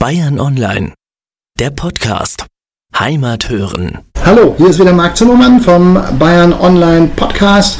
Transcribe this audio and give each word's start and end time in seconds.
Bayern 0.00 0.40
Online, 0.40 0.94
der 1.58 1.68
Podcast. 1.68 2.46
Heimat 2.98 3.50
hören. 3.50 3.98
Hallo, 4.24 4.54
hier 4.56 4.68
ist 4.68 4.78
wieder 4.78 4.94
Marc 4.94 5.14
Zimmermann 5.14 5.60
vom 5.60 5.98
Bayern 6.18 6.54
Online 6.54 7.10
Podcast. 7.14 7.78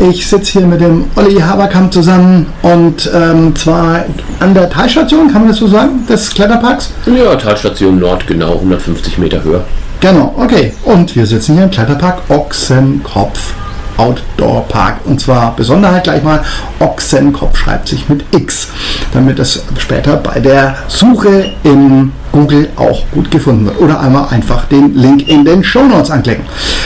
Ich 0.00 0.26
sitze 0.26 0.58
hier 0.58 0.66
mit 0.66 0.80
dem 0.80 1.04
Olli 1.14 1.38
Haberkamp 1.38 1.92
zusammen 1.92 2.52
und 2.62 3.08
ähm, 3.14 3.54
zwar 3.54 4.06
an 4.40 4.54
der 4.54 4.70
Talstation, 4.70 5.30
kann 5.30 5.42
man 5.42 5.50
das 5.50 5.58
so 5.58 5.68
sagen, 5.68 6.04
des 6.08 6.34
Kletterparks? 6.34 6.94
Ja, 7.06 7.36
Talstation 7.36 8.00
Nord, 8.00 8.26
genau 8.26 8.54
150 8.54 9.18
Meter 9.18 9.44
höher. 9.44 9.64
Genau, 10.00 10.34
okay. 10.36 10.72
Und 10.82 11.14
wir 11.14 11.26
sitzen 11.26 11.54
hier 11.54 11.62
im 11.62 11.70
Kletterpark 11.70 12.28
Ochsenkopf. 12.28 13.54
Outdoor 13.96 14.66
Park. 14.68 15.00
Und 15.04 15.20
zwar 15.20 15.54
Besonderheit 15.56 16.04
gleich 16.04 16.22
mal, 16.22 16.42
Ochsenkopf 16.78 17.56
schreibt 17.56 17.88
sich 17.88 18.08
mit 18.08 18.24
X, 18.32 18.68
damit 19.12 19.38
es 19.38 19.64
später 19.78 20.16
bei 20.16 20.40
der 20.40 20.76
Suche 20.88 21.52
in 21.62 22.12
Google 22.32 22.68
auch 22.76 23.02
gut 23.12 23.30
gefunden 23.30 23.66
wird. 23.66 23.80
Oder 23.80 24.00
einmal 24.00 24.28
einfach 24.30 24.64
den 24.66 24.94
Link 24.94 25.28
in 25.28 25.44
den 25.44 25.62
Show 25.62 25.84
Notes 25.84 26.10
anklicken. 26.10 26.44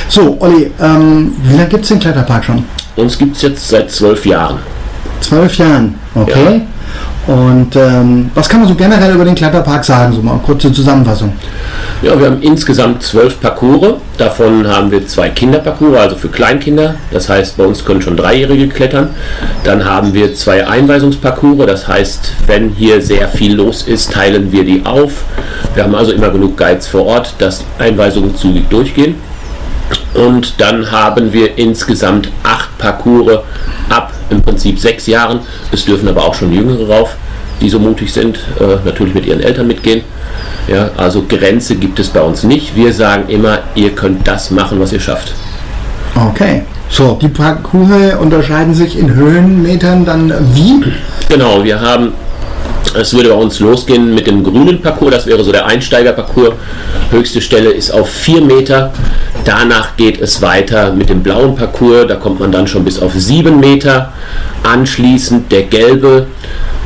So, 0.09 0.37
Olli, 0.41 0.71
ähm, 0.81 1.35
wie 1.43 1.57
lange 1.57 1.69
gibt 1.69 1.85
es 1.85 1.89
den 1.89 2.01
Kletterpark 2.01 2.45
schon? 2.45 2.65
Uns 2.97 3.19
gibt 3.19 3.37
es 3.37 3.43
jetzt 3.43 3.69
seit 3.69 3.91
zwölf 3.91 4.25
Jahren. 4.27 4.59
Zwölf 5.21 5.57
Jahren, 5.57 5.95
okay. 6.15 6.57
Ja. 6.57 6.76
Und 7.27 7.75
ähm, 7.75 8.31
was 8.35 8.49
kann 8.49 8.61
man 8.61 8.69
so 8.69 8.75
generell 8.77 9.15
über 9.15 9.25
den 9.25 9.35
Kletterpark 9.35 9.85
sagen? 9.85 10.13
So 10.13 10.23
mal 10.23 10.39
kurze 10.39 10.73
Zusammenfassung. 10.73 11.33
Ja, 12.03 12.19
wir 12.19 12.27
haben 12.27 12.41
insgesamt 12.41 13.03
zwölf 13.03 13.41
Parcours. 13.41 13.95
Davon 14.17 14.67
haben 14.69 14.91
wir 14.93 15.07
zwei 15.09 15.31
Kinderparcours, 15.31 15.99
also 15.99 16.17
für 16.17 16.29
Kleinkinder. 16.29 16.95
Das 17.11 17.29
heißt, 17.29 17.57
bei 17.57 17.65
uns 17.65 17.85
können 17.85 18.01
schon 18.01 18.17
Dreijährige 18.17 18.69
klettern. 18.69 19.11
Dann 19.65 19.85
haben 19.85 20.15
wir 20.15 20.35
zwei 20.35 20.67
Einweisungsparcours. 20.69 21.67
Das 21.67 21.89
heißt, 21.89 22.33
wenn 22.47 22.71
hier 22.71 23.03
sehr 23.03 23.29
viel 23.29 23.57
los 23.57 23.83
ist, 23.83 24.13
teilen 24.13 24.53
wir 24.53 24.65
die 24.65 24.83
auf. 24.85 25.25
Wir 25.75 25.83
haben 25.83 25.95
also 25.97 26.13
immer 26.13 26.31
genug 26.31 26.57
Guides 26.57 26.87
vor 26.87 27.07
Ort, 27.07 27.35
dass 27.39 27.65
Einweisungen 27.79 28.37
zügig 28.37 28.69
durchgehen. 28.71 29.17
Und 30.15 30.61
dann 30.61 30.91
haben 30.91 31.33
wir 31.33 31.59
insgesamt 31.59 32.31
acht 32.43 32.77
Parcours 32.79 33.41
ab 33.89 34.13
im 34.31 34.43
Prinzip 34.43 34.79
sechs 34.79 35.07
Jahren. 35.07 35.41
Es 35.73 35.85
dürfen 35.85 36.09
aber 36.09 36.25
auch 36.25 36.35
schon 36.35 36.53
Jüngere 36.53 36.89
rauf, 36.89 37.17
die 37.61 37.69
so 37.69 37.79
mutig 37.79 38.13
sind, 38.13 38.39
äh, 38.59 38.85
natürlich 38.85 39.15
mit 39.15 39.27
ihren 39.27 39.41
Eltern 39.41 39.67
mitgehen. 39.67 40.03
Ja, 40.69 40.91
also 40.97 41.25
Grenze 41.29 41.77
gibt 41.77 41.99
es 41.99 42.09
bei 42.09 42.21
uns 42.21 42.43
nicht. 42.43 42.75
Wir 42.75 42.93
sagen 42.93 43.29
immer, 43.29 43.61
ihr 43.75 43.91
könnt 43.91 44.27
das 44.27 44.51
machen, 44.51 44.81
was 44.81 44.93
ihr 44.93 45.01
schafft. 45.01 45.33
Okay. 46.15 46.63
So, 46.89 47.19
die 47.21 47.29
Parcours 47.29 48.15
unterscheiden 48.21 48.75
sich 48.75 48.99
in 48.99 49.13
Höhenmetern 49.13 50.05
dann 50.05 50.33
wie? 50.55 50.83
Genau, 51.29 51.63
wir 51.65 51.81
haben 51.81 52.13
es 52.99 53.15
würde 53.15 53.31
bei 53.31 53.35
uns 53.35 53.61
losgehen 53.61 54.15
mit 54.15 54.27
dem 54.27 54.43
grünen 54.43 54.81
Parcours, 54.81 55.13
das 55.13 55.27
wäre 55.27 55.43
so 55.45 55.53
der 55.53 55.67
Einsteigerparcours. 55.67 56.55
Höchste 57.11 57.41
Stelle 57.41 57.71
ist 57.71 57.91
auf 57.91 58.09
4 58.09 58.41
Meter. 58.41 58.93
Danach 59.45 59.97
geht 59.97 60.21
es 60.21 60.43
weiter 60.43 60.93
mit 60.93 61.09
dem 61.09 61.23
blauen 61.23 61.55
Parcours, 61.55 62.07
da 62.09 62.17
kommt 62.17 62.41
man 62.41 62.51
dann 62.51 62.67
schon 62.67 62.85
bis 62.85 63.01
auf 63.01 63.13
7 63.15 63.59
Meter. 63.61 64.13
Anschließend 64.63 65.53
der 65.53 65.65
gelbe, 65.65 66.27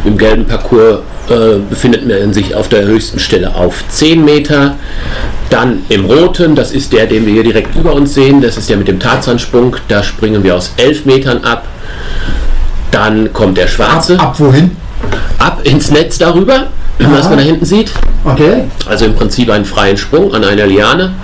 im 0.05 0.19
gelben 0.19 0.47
Parcours 0.47 1.01
äh, 1.29 1.59
befindet 1.69 2.07
man 2.07 2.33
sich 2.33 2.55
auf 2.55 2.69
der 2.69 2.85
höchsten 2.85 3.19
Stelle 3.19 3.55
auf 3.55 3.85
10 3.89 4.25
Meter. 4.25 4.77
Dann 5.49 5.83
im 5.89 6.05
roten, 6.05 6.55
das 6.55 6.73
ist 6.73 6.93
der, 6.93 7.07
den 7.07 7.27
wir 7.27 7.33
hier 7.33 7.45
direkt 7.45 7.77
über 7.77 7.95
uns 7.95 8.15
sehen, 8.15 8.41
das 8.41 8.57
ist 8.57 8.69
der 8.69 8.77
mit 8.77 8.89
dem 8.89 9.01
Tarzansprung, 9.01 9.77
da 9.89 10.03
springen 10.03 10.45
wir 10.45 10.57
aus 10.57 10.75
11 10.77 11.05
Metern 11.07 11.45
ab. 11.45 11.67
Dann 12.91 13.33
kommt 13.33 13.57
der 13.59 13.69
schwarze. 13.69 14.15
Ab, 14.15 14.29
ab 14.29 14.41
wohin? 14.41 14.77
Ab 15.39 15.61
ins 15.65 15.91
Netz 15.91 16.19
darüber, 16.19 16.67
Aha. 16.99 17.11
was 17.11 17.29
man 17.29 17.39
da 17.39 17.45
hinten 17.45 17.65
sieht. 17.65 17.93
Okay. 18.25 18.65
Also 18.87 19.07
im 19.07 19.15
Prinzip 19.15 19.51
einen 19.51 19.65
freien 19.65 19.97
Sprung 19.97 20.35
an 20.35 20.45
einer 20.45 20.67
Liane. 20.67 21.15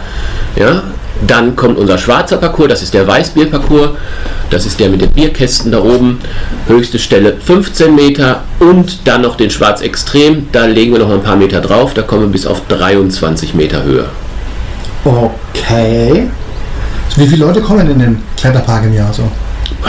Ja, 0.56 0.82
dann 1.26 1.56
kommt 1.56 1.78
unser 1.78 1.98
schwarzer 1.98 2.36
Parcours, 2.36 2.68
das 2.68 2.82
ist 2.82 2.94
der 2.94 3.06
Weißbierparcours. 3.06 3.90
Das 4.50 4.64
ist 4.64 4.78
der 4.78 4.90
mit 4.90 5.00
den 5.00 5.10
Bierkästen 5.10 5.72
da 5.72 5.80
oben. 5.80 6.20
Höchste 6.68 6.98
Stelle 6.98 7.34
15 7.44 7.94
Meter 7.94 8.42
und 8.60 9.06
dann 9.06 9.22
noch 9.22 9.36
den 9.36 9.50
Schwarz 9.50 9.80
Extrem. 9.80 10.46
Da 10.52 10.66
legen 10.66 10.92
wir 10.92 11.00
noch 11.00 11.10
ein 11.10 11.22
paar 11.22 11.36
Meter 11.36 11.60
drauf. 11.60 11.94
Da 11.94 12.02
kommen 12.02 12.22
wir 12.22 12.28
bis 12.28 12.46
auf 12.46 12.62
23 12.68 13.54
Meter 13.54 13.82
Höhe. 13.82 14.06
Okay. 15.04 16.28
Wie 17.16 17.26
viele 17.26 17.46
Leute 17.46 17.60
kommen 17.60 17.90
in 17.90 17.98
den 17.98 18.22
Kletterpark 18.36 18.84
im 18.84 18.94
Jahr 18.94 19.12
so? 19.12 19.22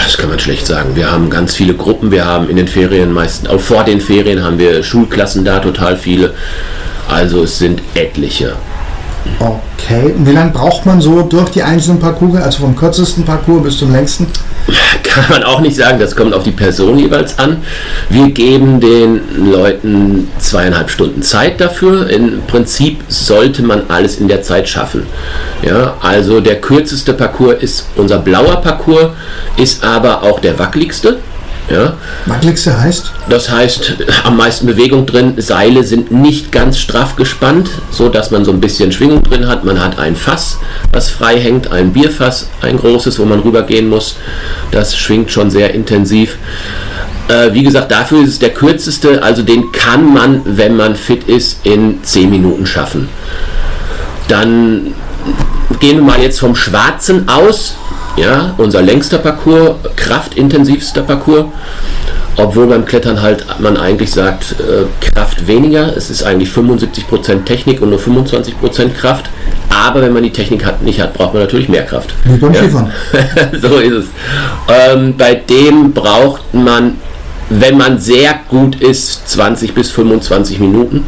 Das 0.03 0.17
kann 0.17 0.29
man 0.29 0.39
schlecht 0.39 0.65
sagen. 0.65 0.95
Wir 0.95 1.11
haben 1.11 1.29
ganz 1.29 1.55
viele 1.55 1.73
Gruppen. 1.73 2.11
Wir 2.11 2.25
haben 2.25 2.49
in 2.49 2.55
den 2.55 2.67
Ferien 2.67 3.11
meistens, 3.11 3.49
auch 3.49 3.59
vor 3.59 3.83
den 3.83 3.99
Ferien 3.99 4.43
haben 4.43 4.57
wir 4.57 4.83
Schulklassen 4.83 5.43
da, 5.43 5.59
total 5.59 5.97
viele. 5.97 6.33
Also 7.09 7.43
es 7.43 7.57
sind 7.57 7.81
etliche. 7.93 8.55
Okay, 9.39 10.13
und 10.17 10.25
wie 10.25 10.31
lange 10.31 10.51
braucht 10.51 10.85
man 10.85 10.99
so 10.99 11.21
durch 11.21 11.49
die 11.49 11.63
einzelnen 11.63 11.99
Parcours, 11.99 12.41
also 12.41 12.59
vom 12.59 12.75
kürzesten 12.75 13.23
Parcours 13.23 13.63
bis 13.63 13.77
zum 13.77 13.91
längsten? 13.91 14.27
Kann 15.03 15.25
man 15.29 15.43
auch 15.43 15.61
nicht 15.61 15.75
sagen, 15.75 15.99
das 15.99 16.15
kommt 16.15 16.33
auf 16.33 16.43
die 16.43 16.51
Person 16.51 16.99
jeweils 16.99 17.39
an. 17.39 17.57
Wir 18.09 18.29
geben 18.31 18.79
den 18.79 19.51
Leuten 19.51 20.27
zweieinhalb 20.39 20.89
Stunden 20.89 21.21
Zeit 21.21 21.61
dafür. 21.61 22.09
Im 22.09 22.41
Prinzip 22.47 23.03
sollte 23.07 23.63
man 23.63 23.83
alles 23.87 24.19
in 24.19 24.27
der 24.27 24.41
Zeit 24.41 24.67
schaffen. 24.67 25.03
Ja, 25.63 25.95
also 26.01 26.41
der 26.41 26.59
kürzeste 26.59 27.13
Parcours 27.13 27.55
ist 27.61 27.87
unser 27.95 28.19
blauer 28.19 28.61
Parcours, 28.61 29.11
ist 29.55 29.83
aber 29.83 30.23
auch 30.23 30.39
der 30.39 30.59
wackeligste. 30.59 31.19
Ja. 31.69 31.97
Wackeligste 32.25 32.79
heißt? 32.79 33.11
Das 33.29 33.49
heißt, 33.49 33.97
am 34.23 34.37
meisten 34.37 34.67
Bewegung 34.67 35.05
drin. 35.05 35.33
Seile 35.37 35.83
sind 35.83 36.11
nicht 36.11 36.51
ganz 36.51 36.79
straff 36.79 37.15
gespannt, 37.15 37.69
so 37.91 38.07
dass 38.09 38.31
man 38.31 38.45
so 38.45 38.51
ein 38.51 38.61
bisschen 38.61 38.91
Schwingung 38.91 39.23
drin 39.23 39.47
hat. 39.47 39.65
Man 39.65 39.83
hat 39.83 39.99
ein 39.99 40.15
Fass, 40.15 40.59
was 40.93 41.09
frei 41.09 41.39
hängt, 41.39 41.71
ein 41.71 41.91
Bierfass, 41.91 42.47
ein 42.61 42.77
großes, 42.77 43.19
wo 43.19 43.25
man 43.25 43.41
rübergehen 43.41 43.89
muss. 43.89 44.15
Das 44.71 44.97
schwingt 44.97 45.31
schon 45.31 45.51
sehr 45.51 45.73
intensiv. 45.73 46.37
Äh, 47.27 47.53
wie 47.53 47.63
gesagt, 47.63 47.91
dafür 47.91 48.23
ist 48.23 48.29
es 48.29 48.39
der 48.39 48.53
kürzeste, 48.53 49.21
also 49.21 49.43
den 49.43 49.71
kann 49.73 50.13
man, 50.13 50.41
wenn 50.45 50.77
man 50.77 50.95
fit 50.95 51.25
ist, 51.25 51.65
in 51.65 52.01
10 52.01 52.29
Minuten 52.29 52.65
schaffen. 52.65 53.09
Dann 54.29 54.93
gehen 55.81 55.97
wir 55.97 56.03
mal 56.03 56.21
jetzt 56.21 56.39
vom 56.39 56.55
Schwarzen 56.55 57.27
aus. 57.27 57.75
Ja, 58.17 58.55
unser 58.57 58.81
längster 58.81 59.19
Parcours, 59.19 59.75
kraftintensivster 59.95 61.03
Parcours. 61.03 61.45
Obwohl 62.35 62.67
beim 62.67 62.85
Klettern 62.85 63.21
halt 63.21 63.45
man 63.59 63.77
eigentlich 63.77 64.11
sagt, 64.11 64.55
äh, 64.59 64.85
Kraft 65.11 65.47
weniger. 65.47 65.95
Es 65.95 66.11
ist 66.11 66.23
eigentlich 66.23 66.49
75% 66.49 67.45
Technik 67.45 67.81
und 67.81 67.89
nur 67.89 67.99
25% 67.99 68.93
Kraft. 68.93 69.29
Aber 69.69 70.01
wenn 70.01 70.13
man 70.13 70.23
die 70.23 70.31
Technik 70.31 70.63
hat, 70.65 70.83
nicht 70.83 70.99
hat, 70.99 71.13
braucht 71.13 71.33
man 71.33 71.43
natürlich 71.43 71.67
mehr 71.67 71.83
Kraft. 71.83 72.13
Wie 72.25 72.37
beim 72.37 72.53
ja. 72.53 72.61
so 73.61 73.77
ist 73.77 73.93
es. 73.93 74.05
Ähm, 74.67 75.15
bei 75.17 75.33
dem 75.33 75.93
braucht 75.93 76.53
man, 76.53 76.97
wenn 77.49 77.77
man 77.77 77.99
sehr 77.99 78.39
gut 78.49 78.81
ist, 78.81 79.29
20 79.29 79.73
bis 79.73 79.89
25 79.91 80.59
Minuten. 80.59 81.05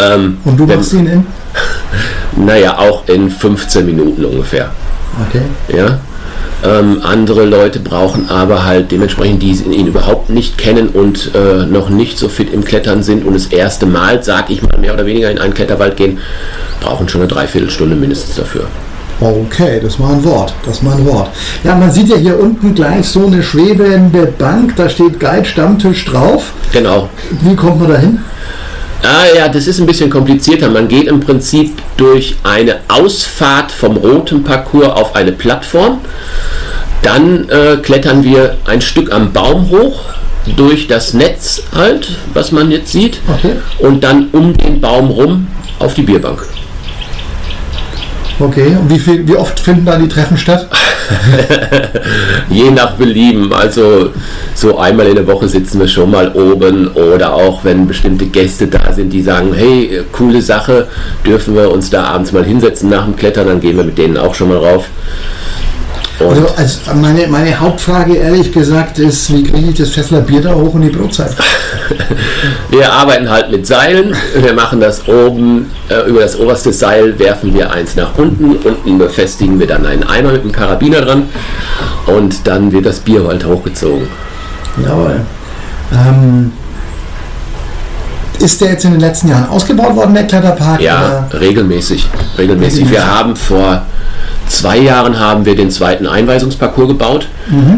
Ähm, 0.00 0.38
und 0.44 0.58
du 0.58 0.66
machst 0.66 0.92
ihn 0.92 1.06
in? 1.06 1.26
Naja, 2.36 2.78
auch 2.78 3.08
in 3.08 3.30
15 3.30 3.84
Minuten 3.86 4.24
ungefähr. 4.24 4.70
Okay. 5.26 5.42
Ja. 5.76 5.98
Ähm, 6.64 7.02
andere 7.04 7.44
Leute 7.44 7.78
brauchen 7.78 8.28
aber 8.28 8.64
halt 8.64 8.90
dementsprechend, 8.90 9.42
die 9.42 9.52
ihn 9.52 9.86
überhaupt 9.86 10.28
nicht 10.28 10.58
kennen 10.58 10.88
und 10.88 11.30
äh, 11.34 11.64
noch 11.66 11.88
nicht 11.88 12.18
so 12.18 12.28
fit 12.28 12.52
im 12.52 12.64
Klettern 12.64 13.02
sind 13.04 13.24
und 13.24 13.34
das 13.34 13.46
erste 13.46 13.86
Mal, 13.86 14.24
sag 14.24 14.50
ich 14.50 14.62
mal, 14.62 14.76
mehr 14.78 14.94
oder 14.94 15.06
weniger 15.06 15.30
in 15.30 15.38
einen 15.38 15.54
Kletterwald 15.54 15.96
gehen, 15.96 16.18
brauchen 16.80 17.08
schon 17.08 17.20
eine 17.20 17.28
Dreiviertelstunde 17.28 17.94
mindestens 17.94 18.34
dafür. 18.34 18.64
Okay, 19.20 19.80
das 19.80 19.98
war 19.98 20.10
ein 20.10 20.24
Wort. 20.24 20.54
Das 20.64 20.84
war 20.84 20.94
ein 20.94 21.04
Wort. 21.06 21.30
Ja, 21.64 21.74
man 21.74 21.90
sieht 21.90 22.08
ja 22.08 22.16
hier 22.16 22.38
unten 22.38 22.74
gleich 22.74 23.08
so 23.08 23.26
eine 23.26 23.42
schwebende 23.42 24.26
Bank, 24.26 24.74
da 24.76 24.88
steht 24.88 25.18
Guide 25.18 25.44
Stammtisch 25.44 26.04
drauf. 26.04 26.52
Genau. 26.72 27.08
Wie 27.42 27.56
kommt 27.56 27.80
man 27.80 27.90
da 27.90 27.96
hin? 27.98 28.18
Ah 29.02 29.24
ja, 29.36 29.48
das 29.48 29.66
ist 29.66 29.78
ein 29.78 29.86
bisschen 29.86 30.10
komplizierter. 30.10 30.68
Man 30.68 30.88
geht 30.88 31.06
im 31.06 31.20
Prinzip 31.20 31.72
durch 31.96 32.36
eine 32.42 32.80
Ausfahrt 32.88 33.70
vom 33.70 33.96
roten 33.96 34.42
Parcours 34.42 34.88
auf 34.88 35.14
eine 35.14 35.32
Plattform. 35.32 36.00
Dann 37.02 37.48
äh, 37.48 37.76
klettern 37.76 38.24
wir 38.24 38.56
ein 38.64 38.80
Stück 38.80 39.12
am 39.12 39.32
Baum 39.32 39.70
hoch, 39.70 40.00
durch 40.56 40.88
das 40.88 41.14
Netz 41.14 41.62
halt, 41.74 42.08
was 42.34 42.52
man 42.52 42.70
jetzt 42.70 42.90
sieht, 42.90 43.20
okay. 43.28 43.56
und 43.78 44.02
dann 44.02 44.28
um 44.32 44.56
den 44.56 44.80
Baum 44.80 45.10
rum 45.10 45.46
auf 45.78 45.94
die 45.94 46.02
Bierbank. 46.02 46.44
Okay, 48.40 48.76
und 48.80 48.88
wie, 48.88 49.00
viel, 49.00 49.26
wie 49.26 49.34
oft 49.34 49.58
finden 49.58 49.84
da 49.84 49.98
die 49.98 50.06
Treffen 50.06 50.36
statt? 50.36 50.68
Je 52.50 52.70
nach 52.70 52.92
Belieben. 52.92 53.52
Also 53.52 54.10
so 54.54 54.78
einmal 54.78 55.08
in 55.08 55.16
der 55.16 55.26
Woche 55.26 55.48
sitzen 55.48 55.80
wir 55.80 55.88
schon 55.88 56.12
mal 56.12 56.30
oben 56.32 56.86
oder 56.88 57.34
auch 57.34 57.64
wenn 57.64 57.88
bestimmte 57.88 58.26
Gäste 58.26 58.68
da 58.68 58.92
sind, 58.92 59.12
die 59.12 59.22
sagen, 59.22 59.52
hey, 59.54 60.02
coole 60.12 60.40
Sache, 60.40 60.86
dürfen 61.26 61.56
wir 61.56 61.72
uns 61.72 61.90
da 61.90 62.04
abends 62.04 62.30
mal 62.30 62.44
hinsetzen 62.44 62.88
nach 62.90 63.06
dem 63.06 63.16
Klettern, 63.16 63.48
dann 63.48 63.60
gehen 63.60 63.76
wir 63.76 63.84
mit 63.84 63.98
denen 63.98 64.16
auch 64.16 64.36
schon 64.36 64.50
mal 64.50 64.58
rauf. 64.58 64.84
Also, 66.20 66.46
als 66.56 66.80
meine, 66.94 67.28
meine 67.28 67.58
Hauptfrage, 67.58 68.16
ehrlich 68.16 68.50
gesagt, 68.52 68.98
ist, 68.98 69.32
wie 69.32 69.44
kriege 69.44 69.70
ich 69.70 69.76
das 69.76 69.90
Fessler 69.90 70.20
Bier 70.20 70.40
da 70.42 70.52
hoch 70.52 70.74
in 70.74 70.82
die 70.82 70.88
Brotzeit? 70.88 71.30
wir 72.70 72.92
arbeiten 72.92 73.30
halt 73.30 73.52
mit 73.52 73.66
Seilen. 73.66 74.14
Wir 74.34 74.52
machen 74.52 74.80
das 74.80 75.06
oben, 75.06 75.70
äh, 75.88 76.08
über 76.08 76.20
das 76.20 76.38
oberste 76.38 76.72
Seil 76.72 77.16
werfen 77.20 77.54
wir 77.54 77.70
eins 77.70 77.94
nach 77.94 78.18
unten. 78.18 78.56
Unten 78.56 78.98
befestigen 78.98 79.60
wir 79.60 79.68
dann 79.68 79.86
einen 79.86 80.02
Eimer 80.02 80.32
mit 80.32 80.42
einem 80.42 80.52
Karabiner 80.52 81.02
dran. 81.02 81.28
Und 82.06 82.46
dann 82.48 82.72
wird 82.72 82.86
das 82.86 82.98
Bier 82.98 83.24
halt 83.24 83.46
hochgezogen. 83.46 84.08
Jawohl. 84.84 85.20
Ähm, 85.92 86.52
ist 88.40 88.60
der 88.60 88.70
jetzt 88.70 88.84
in 88.84 88.92
den 88.92 89.00
letzten 89.00 89.28
Jahren 89.28 89.48
ausgebaut 89.48 89.94
worden, 89.94 90.14
der 90.14 90.26
Kletterpark? 90.26 90.80
Ja, 90.80 91.26
oder? 91.30 91.40
regelmäßig. 91.40 92.08
Regelmäßig. 92.36 92.90
Wir 92.90 92.98
Regelmäßig. 92.98 93.06
haben 93.06 93.36
vor 93.36 93.82
zwei 94.48 94.78
Jahren 94.78 95.18
haben 95.18 95.44
wir 95.44 95.54
den 95.56 95.70
zweiten 95.70 96.06
Einweisungsparcours 96.06 96.88
gebaut, 96.88 97.28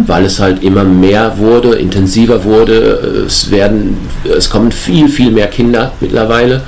weil 0.06 0.24
es 0.24 0.40
halt 0.40 0.62
immer 0.62 0.84
mehr 0.84 1.38
wurde, 1.38 1.74
intensiver 1.76 2.44
wurde. 2.44 3.24
Es 3.26 3.50
werden, 3.50 3.96
es 4.24 4.50
kommen 4.50 4.72
viel, 4.72 5.08
viel 5.08 5.30
mehr 5.30 5.46
Kinder 5.48 5.92
mittlerweile. 6.00 6.62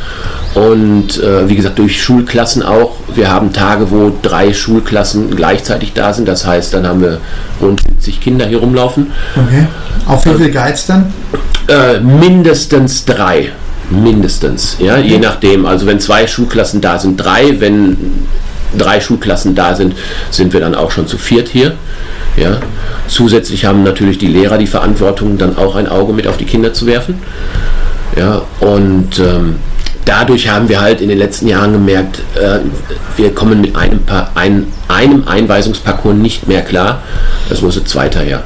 Und 0.55 1.23
äh, 1.23 1.49
wie 1.49 1.57
gesagt, 1.57 1.79
durch 1.79 2.03
Schulklassen 2.03 2.63
auch. 2.63 2.97
Wir 3.15 3.31
haben 3.31 3.53
Tage, 3.53 3.91
wo 3.91 4.13
drei 4.21 4.53
Schulklassen 4.53 5.35
gleichzeitig 5.35 5.95
da 5.95 6.13
sind. 6.13 6.29
Das 6.29 6.47
heißt, 6.47 6.75
dann 6.75 6.87
haben 6.87 7.01
wir 7.01 7.19
rund 7.61 7.81
70 7.81 8.21
Kinder 8.21 8.47
hier 8.47 8.59
rumlaufen. 8.59 9.13
Okay. 9.35 9.67
Auf 10.07 10.27
wie 10.27 10.35
viel 10.35 10.51
Guides 10.51 10.87
dann? 10.87 11.13
Äh, 11.69 12.01
mindestens 12.01 13.05
drei. 13.05 13.53
Mindestens, 13.91 14.77
ja, 14.79 14.97
je 14.97 15.19
nachdem. 15.19 15.67
Also 15.67 15.87
wenn 15.87 16.01
zwei 16.01 16.27
Schulklassen 16.27 16.81
da 16.81 16.99
sind, 16.99 17.17
drei. 17.17 17.61
Wenn 17.61 17.97
drei 18.77 19.01
Schulklassen 19.01 19.55
da 19.55 19.75
sind, 19.75 19.95
sind 20.31 20.53
wir 20.53 20.61
dann 20.61 20.75
auch 20.75 20.91
schon 20.91 21.07
zu 21.07 21.19
viert 21.19 21.49
hier. 21.49 21.75
Ja. 22.37 22.59
Zusätzlich 23.09 23.65
haben 23.65 23.83
natürlich 23.83 24.19
die 24.19 24.27
Lehrer 24.27 24.59
die 24.59 24.67
Verantwortung, 24.67 25.39
dann 25.39 25.57
auch 25.57 25.77
ein 25.77 25.89
Auge 25.89 26.13
mit 26.13 26.27
auf 26.27 26.37
die 26.37 26.47
Kinder 26.47 26.73
zu 26.73 26.87
werfen. 26.87 27.17
Ja, 28.17 28.43
und 28.61 29.19
ähm, 29.19 29.57
dadurch 30.05 30.49
haben 30.49 30.69
wir 30.69 30.81
halt 30.81 31.01
in 31.01 31.09
den 31.09 31.19
letzten 31.19 31.49
Jahren 31.49 31.73
gemerkt, 31.73 32.21
äh, 32.35 32.59
wir 33.17 33.35
kommen 33.35 33.61
mit 33.61 33.75
einem, 33.77 34.01
ein, 34.35 34.67
einem 34.89 35.27
Einweisungsparcours 35.27 36.15
nicht 36.15 36.49
mehr 36.49 36.63
klar. 36.63 37.03
Das 37.49 37.63
muss 37.63 37.77
ein 37.77 37.87
zweiter 37.87 38.21
her. 38.21 38.45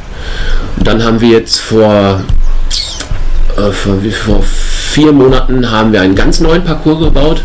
Und 0.77 0.87
dann 0.87 1.03
haben 1.03 1.21
wir 1.21 1.31
jetzt 1.31 1.61
vor 1.61 2.21
äh, 3.57 3.73
vor, 3.73 3.97
vor 4.25 4.43
vier 4.43 5.13
Monaten 5.13 5.71
haben 5.71 5.93
wir 5.93 6.01
einen 6.03 6.15
ganz 6.15 6.41
neuen 6.41 6.65
Parcours 6.65 7.01
gebaut. 7.01 7.43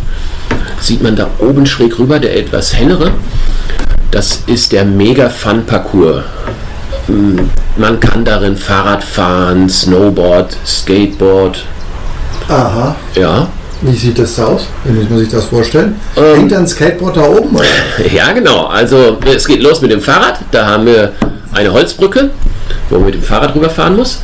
Sieht 0.79 1.01
man 1.03 1.15
da 1.15 1.27
oben 1.39 1.65
schräg 1.65 1.97
rüber, 1.99 2.19
der 2.19 2.37
etwas 2.37 2.73
hellere. 2.73 3.11
Das 4.11 4.41
ist 4.47 4.71
der 4.71 4.83
Mega 4.85 5.29
Fun 5.29 5.65
Parcours. 5.65 6.23
Mm, 7.07 7.39
Man 7.77 7.99
kann 7.99 8.25
darin 8.25 8.57
Fahrrad 8.57 9.03
fahren, 9.03 9.69
Snowboard, 9.69 10.55
Skateboard. 10.65 11.63
Aha. 12.49 12.95
Ja, 13.15 13.47
Wie 13.81 13.95
sieht 13.95 14.19
das 14.19 14.37
aus? 14.39 14.67
Wie 14.83 14.91
muss 14.91 15.09
man 15.09 15.19
sich 15.19 15.29
das 15.29 15.45
vorstellen? 15.45 15.95
Ähm. 16.17 16.35
Hängt 16.39 16.53
ein 16.53 16.67
Skateboard 16.67 17.15
da 17.17 17.23
oben? 17.29 17.55
Oder? 17.55 17.65
ja 18.13 18.31
genau. 18.33 18.65
Also 18.65 19.17
es 19.25 19.47
geht 19.47 19.63
los 19.63 19.81
mit 19.81 19.91
dem 19.91 20.01
Fahrrad. 20.01 20.39
Da 20.51 20.67
haben 20.67 20.85
wir 20.85 21.13
eine 21.53 21.71
Holzbrücke, 21.71 22.29
wo 22.89 22.97
man 22.97 23.05
mit 23.05 23.15
dem 23.15 23.23
Fahrrad 23.23 23.55
rüberfahren 23.55 23.95
muss. 23.95 24.21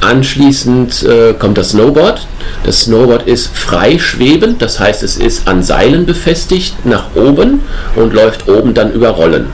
Anschließend 0.00 1.02
äh, 1.02 1.34
kommt 1.34 1.58
das 1.58 1.70
Snowboard. 1.70 2.26
Das 2.64 2.82
Snowboard 2.84 3.26
ist 3.26 3.56
frei 3.56 3.98
schwebend, 3.98 4.62
das 4.62 4.80
heißt 4.80 5.02
es 5.02 5.16
ist 5.16 5.46
an 5.48 5.62
Seilen 5.62 6.06
befestigt 6.06 6.84
nach 6.84 7.14
oben 7.14 7.60
und 7.96 8.12
läuft 8.14 8.48
oben 8.48 8.74
dann 8.74 8.92
über 8.92 9.10
Rollen. 9.10 9.46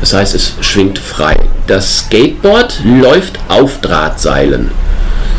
Das 0.00 0.12
heißt 0.12 0.34
es 0.34 0.54
schwingt 0.60 0.98
frei. 0.98 1.36
Das 1.66 2.00
Skateboard 2.00 2.80
läuft 2.84 3.38
auf 3.48 3.80
Drahtseilen. 3.80 4.70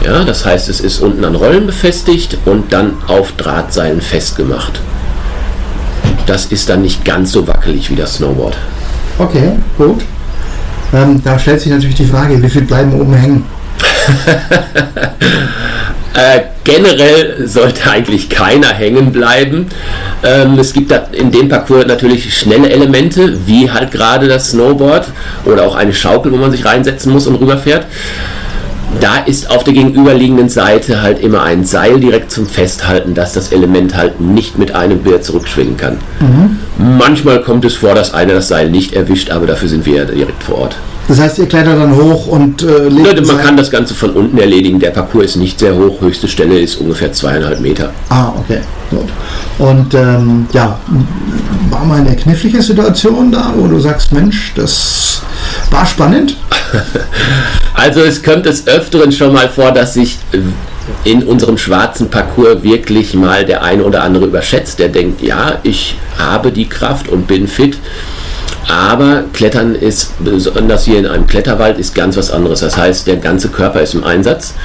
Ja, 0.05 0.23
das 0.23 0.45
heißt 0.45 0.69
es 0.69 0.79
ist 0.79 0.99
unten 0.99 1.25
an 1.25 1.35
Rollen 1.35 1.65
befestigt 1.65 2.37
und 2.45 2.71
dann 2.71 2.93
auf 3.07 3.33
Drahtseilen 3.33 4.01
festgemacht. 4.01 4.79
Das 6.25 6.45
ist 6.45 6.69
dann 6.69 6.81
nicht 6.81 7.05
ganz 7.05 7.31
so 7.31 7.47
wackelig 7.47 7.89
wie 7.89 7.95
das 7.95 8.15
Snowboard. 8.15 8.57
Okay, 9.17 9.53
gut. 9.77 10.01
Ähm, 10.93 11.21
da 11.23 11.37
stellt 11.37 11.61
sich 11.61 11.71
natürlich 11.71 11.95
die 11.95 12.05
Frage, 12.05 12.41
wie 12.41 12.49
viel 12.49 12.63
bleiben 12.63 12.93
oben 12.93 13.13
hängen? 13.13 13.45
Äh, 16.17 16.45
generell 16.63 17.47
sollte 17.47 17.91
eigentlich 17.91 18.27
keiner 18.27 18.69
hängen 18.69 19.11
bleiben. 19.11 19.67
Ähm, 20.23 20.57
es 20.57 20.73
gibt 20.73 20.89
da 20.89 21.05
in 21.11 21.29
dem 21.29 21.47
Parcours 21.47 21.85
natürlich 21.85 22.35
schnelle 22.35 22.71
Elemente, 22.71 23.37
wie 23.45 23.69
halt 23.69 23.91
gerade 23.91 24.27
das 24.27 24.49
Snowboard 24.49 25.09
oder 25.45 25.63
auch 25.67 25.75
eine 25.75 25.93
Schaukel, 25.93 26.31
wo 26.31 26.37
man 26.37 26.49
sich 26.49 26.65
reinsetzen 26.65 27.13
muss 27.13 27.27
und 27.27 27.35
rüberfährt. 27.35 27.85
Da 28.99 29.17
ist 29.17 29.51
auf 29.51 29.63
der 29.63 29.73
gegenüberliegenden 29.73 30.49
Seite 30.49 31.03
halt 31.03 31.19
immer 31.19 31.43
ein 31.43 31.63
Seil 31.65 31.99
direkt 31.99 32.31
zum 32.31 32.47
Festhalten, 32.47 33.13
dass 33.13 33.33
das 33.33 33.51
Element 33.51 33.95
halt 33.95 34.19
nicht 34.19 34.57
mit 34.57 34.73
einem 34.73 35.03
Bier 35.03 35.21
zurückschwingen 35.21 35.77
kann. 35.77 35.99
Manchmal 36.87 37.41
kommt 37.41 37.65
es 37.65 37.75
vor, 37.75 37.95
dass 37.95 38.13
einer 38.13 38.33
das 38.33 38.47
Seil 38.47 38.69
nicht 38.69 38.93
erwischt, 38.93 39.29
aber 39.29 39.47
dafür 39.47 39.69
sind 39.69 39.85
wir 39.85 39.95
ja 39.95 40.05
direkt 40.05 40.43
vor 40.43 40.59
Ort. 40.59 40.75
Das 41.07 41.19
heißt, 41.19 41.39
ihr 41.39 41.45
klettert 41.45 41.79
dann 41.79 41.95
hoch 41.95 42.27
und 42.27 42.61
äh, 42.63 42.89
legt 42.89 43.25
man 43.25 43.37
kann 43.37 43.55
das 43.55 43.71
Ganze 43.71 43.93
von 43.93 44.11
unten 44.11 44.37
erledigen. 44.37 44.79
Der 44.79 44.89
Parcours 44.89 45.25
ist 45.25 45.35
nicht 45.37 45.59
sehr 45.59 45.73
hoch. 45.73 46.01
Höchste 46.01 46.27
Stelle 46.27 46.59
ist 46.59 46.75
ungefähr 46.75 47.13
zweieinhalb 47.13 47.61
Meter. 47.61 47.91
Ah, 48.09 48.33
okay. 48.37 48.59
Gut. 48.89 49.07
Und 49.57 49.93
ähm, 49.93 50.47
ja, 50.51 50.77
war 51.69 51.85
mal 51.85 51.99
eine 52.01 52.15
knifflige 52.15 52.61
Situation 52.61 53.31
da, 53.31 53.53
wo 53.55 53.67
du 53.67 53.79
sagst, 53.79 54.11
Mensch, 54.11 54.53
das 54.55 55.21
war 55.71 55.85
spannend. 55.85 56.37
Also 57.73 58.01
es 58.01 58.23
kommt 58.23 58.47
des 58.47 58.65
Öfteren 58.65 59.11
schon 59.11 59.33
mal 59.33 59.47
vor, 59.49 59.71
dass 59.71 59.93
sich 59.93 60.17
äh, 60.31 60.39
in 61.03 61.23
unserem 61.23 61.57
schwarzen 61.57 62.09
Parcours 62.09 62.63
wirklich 62.63 63.13
mal 63.13 63.45
der 63.45 63.63
eine 63.63 63.83
oder 63.83 64.03
andere 64.03 64.25
überschätzt. 64.25 64.79
Der 64.79 64.89
denkt, 64.89 65.21
ja, 65.21 65.59
ich 65.63 65.97
habe 66.17 66.51
die 66.51 66.67
Kraft 66.67 67.07
und 67.07 67.27
bin 67.27 67.47
fit. 67.47 67.77
Aber 68.67 69.23
Klettern 69.31 69.75
ist, 69.75 70.21
besonders 70.23 70.83
hier 70.83 70.99
in 70.99 71.05
einem 71.05 71.25
Kletterwald, 71.25 71.77
ist 71.77 71.95
ganz 71.95 72.17
was 72.17 72.29
anderes. 72.31 72.59
Das 72.59 72.75
heißt, 72.75 73.07
der 73.07 73.15
ganze 73.15 73.47
Körper 73.47 73.81
ist 73.81 73.93
im 73.93 74.03
Einsatz. 74.03 74.55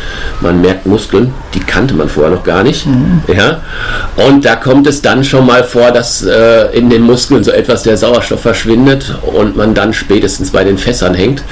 Man 0.41 0.61
merkt 0.61 0.87
Muskeln, 0.87 1.33
die 1.55 1.61
kannte 1.61 1.95
man 1.95 2.09
vorher 2.09 2.33
noch 2.33 2.43
gar 2.43 2.65
nicht. 2.65 2.87
Ja? 3.29 3.61
Und 4.17 4.45
da 4.45 4.57
kommt 4.57 4.89
es 4.89 5.03
dann 5.03 5.23
schon 5.23 5.47
mal 5.47 5.63
vor, 5.63 5.93
dass 5.93 6.23
äh, 6.23 6.77
in 6.77 6.91
den 6.91 7.03
Muskeln 7.03 7.45
so 7.45 7.53
etwas 7.53 7.85
der 7.85 7.97
Sauerstoff 7.97 8.41
verschwindet 8.41 9.15
und 9.23 9.57
man 9.57 9.73
dann 9.73 9.93
spätestens 9.93 10.51
bei 10.51 10.65
den 10.65 10.79
Fässern 10.79 11.15
hängt 11.15 11.45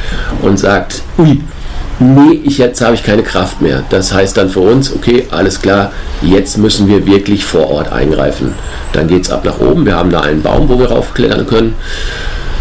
und 0.43 0.59
sagt, 0.59 1.03
ui, 1.19 1.41
nee, 2.01 2.41
ich, 2.45 2.59
jetzt 2.59 2.81
habe 2.81 2.95
ich 2.95 3.05
keine 3.05 3.23
Kraft 3.23 3.61
mehr. 3.61 3.85
Das 3.91 4.13
heißt 4.13 4.37
dann 4.37 4.49
für 4.49 4.61
uns, 4.61 4.93
okay, 4.93 5.27
alles 5.31 5.61
klar, 5.61 5.93
jetzt 6.23 6.59
müssen 6.59 6.89
wir 6.89 7.07
wirklich 7.07 7.45
vor 7.45 7.71
Ort 7.71 7.93
eingreifen. 7.93 8.55
Dann 8.93 9.07
geht 9.07 9.25
es 9.25 9.31
ab 9.31 9.45
nach 9.45 9.61
oben. 9.61 9.87
Wir 9.87 9.97
haben 9.97 10.11
da 10.11 10.21
einen 10.21 10.43
Baum, 10.43 10.69
wo 10.69 10.79
wir 10.79 10.91
raufklettern 10.91 11.47
können, 11.47 11.75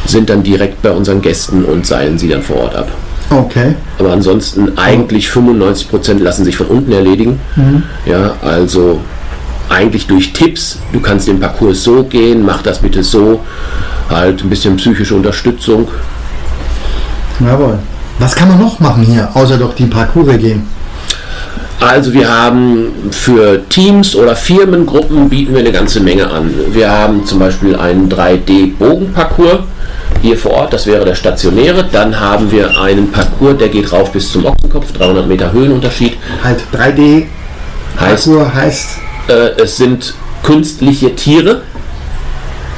sind 0.06 0.30
dann 0.30 0.44
direkt 0.44 0.82
bei 0.82 0.92
unseren 0.92 1.22
Gästen 1.22 1.66
und 1.66 1.86
seilen 1.86 2.18
sie 2.18 2.30
dann 2.30 2.44
vor 2.44 2.58
Ort 2.58 2.75
ab. 2.75 2.88
Okay. 3.30 3.75
Aber 4.00 4.12
ansonsten 4.12 4.78
eigentlich 4.78 5.28
95% 5.30 6.20
lassen 6.20 6.46
sich 6.46 6.58
von 6.58 6.68
unten 6.68 6.92
erledigen. 6.92 7.40
Ja, 8.06 8.34
also 8.42 9.00
eigentlich 9.70 10.08
durch 10.08 10.34
Tipps. 10.34 10.80
Du 10.92 11.00
kannst 11.00 11.28
den 11.28 11.40
Parcours 11.40 11.84
so 11.84 12.04
gehen, 12.04 12.44
mach 12.44 12.62
das 12.63 12.80
bitte 12.80 13.04
so. 13.04 13.40
Halt 14.10 14.44
ein 14.44 14.50
bisschen 14.50 14.75
psychische 14.78 15.16
Unterstützung. 15.16 15.88
Jawohl. 17.40 17.78
Was 18.20 18.36
kann 18.36 18.50
man 18.50 18.60
noch 18.60 18.80
machen 18.80 19.04
hier, 19.04 19.30
außer 19.34 19.58
doch 19.58 19.74
die 19.74 19.86
Parcours 19.86 20.38
gehen? 20.38 20.68
Also 21.80 22.14
wir 22.14 22.30
haben 22.30 22.92
für 23.12 23.68
Teams 23.70 24.14
oder 24.14 24.36
Firmengruppen 24.36 25.30
bieten 25.30 25.54
wir 25.54 25.62
eine 25.62 25.72
ganze 25.72 26.02
Menge 26.02 26.30
an. 26.30 26.54
Wir 26.72 26.92
haben 26.92 27.26
zum 27.26 27.40
Beispiel 27.40 27.78
einen 27.78 28.10
3D-Bogenparcours 28.10 29.60
hier 30.22 30.38
vor 30.38 30.52
Ort, 30.52 30.74
das 30.74 30.86
wäre 30.86 31.06
der 31.06 31.16
stationäre. 31.16 31.86
Dann 31.90 32.20
haben 32.20 32.52
wir 32.52 32.78
einen 32.78 33.10
Parcours, 33.10 33.58
der 33.58 33.70
geht 33.70 33.92
rauf 33.94 34.12
bis 34.12 34.30
zum 34.30 34.46
Ochsenkopf, 34.46 34.92
300 34.92 35.26
Meter 35.26 35.54
Höhenunterschied. 35.54 36.18
Halt 36.44 36.60
3D 36.74 37.28
Heißt, 38.00 38.30
heißt 38.56 38.90
äh, 39.28 39.62
es 39.62 39.78
sind 39.78 40.14
künstliche 40.44 41.16
Tiere, 41.16 41.62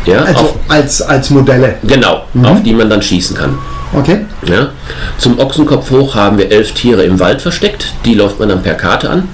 ja, 0.05 0.23
also 0.23 0.39
auf, 0.39 0.55
als, 0.67 1.01
als 1.01 1.29
Modelle. 1.29 1.75
genau, 1.83 2.23
auf 2.43 2.63
die 2.63 2.73
man 2.73 2.89
dann 2.89 3.01
schießen 3.01 3.35
kann. 3.35 3.57
Okay. 3.93 4.21
Ja. 4.45 4.69
Zum 5.17 5.39
Ochsenkopf 5.39 5.91
hoch 5.91 6.15
haben 6.15 6.37
wir 6.37 6.51
elf 6.51 6.71
Tiere 6.73 7.03
im 7.03 7.19
Wald 7.19 7.41
versteckt. 7.41 7.93
Die 8.05 8.15
läuft 8.15 8.39
man 8.39 8.49
dann 8.49 8.63
per 8.63 8.73
Karte 8.73 9.09
an. 9.09 9.27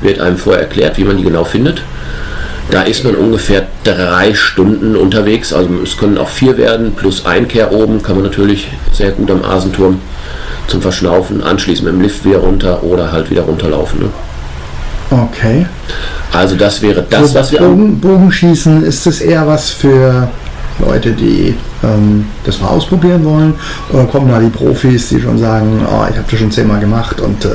Wird 0.00 0.20
einem 0.20 0.36
vorher 0.36 0.62
erklärt, 0.62 0.96
wie 0.98 1.04
man 1.04 1.18
die 1.18 1.24
genau 1.24 1.44
findet. 1.44 1.82
Da 2.70 2.82
ist 2.82 3.04
man 3.04 3.14
ungefähr 3.14 3.66
drei 3.84 4.34
Stunden 4.34 4.96
unterwegs. 4.96 5.52
Also 5.52 5.68
es 5.84 5.96
können 5.96 6.18
auch 6.18 6.28
vier 6.28 6.56
werden, 6.56 6.92
plus 6.96 7.24
Einkehr 7.24 7.72
oben 7.72 8.02
kann 8.02 8.16
man 8.16 8.24
natürlich 8.24 8.68
sehr 8.92 9.12
gut 9.12 9.30
am 9.30 9.44
Asenturm 9.44 10.00
zum 10.66 10.82
Verschnaufen. 10.82 11.42
Anschließend 11.42 11.86
mit 11.86 11.94
dem 11.94 12.00
Lift 12.00 12.24
wieder 12.24 12.38
runter 12.38 12.82
oder 12.82 13.12
halt 13.12 13.30
wieder 13.30 13.42
runterlaufen. 13.42 14.00
Ne? 14.00 14.08
Okay. 15.10 15.66
Also 16.32 16.56
das 16.56 16.82
wäre 16.82 17.04
das, 17.08 17.34
was 17.34 17.52
wir 17.52 17.60
Bogen, 17.60 18.00
Bogenschießen, 18.00 18.82
ist 18.82 19.06
das 19.06 19.20
eher 19.20 19.46
was 19.46 19.70
für 19.70 20.28
Leute, 20.78 21.12
die 21.12 21.54
ähm, 21.82 22.26
das 22.44 22.60
mal 22.60 22.68
ausprobieren 22.68 23.24
wollen? 23.24 23.54
Oder 23.92 24.04
kommen 24.04 24.28
da 24.30 24.38
die 24.40 24.48
Profis, 24.50 25.08
die 25.08 25.20
schon 25.20 25.38
sagen, 25.38 25.80
oh, 25.86 26.04
ich 26.10 26.16
habe 26.16 26.24
das 26.30 26.38
schon 26.38 26.50
zehnmal 26.50 26.80
gemacht 26.80 27.20
und 27.20 27.44
äh, 27.44 27.48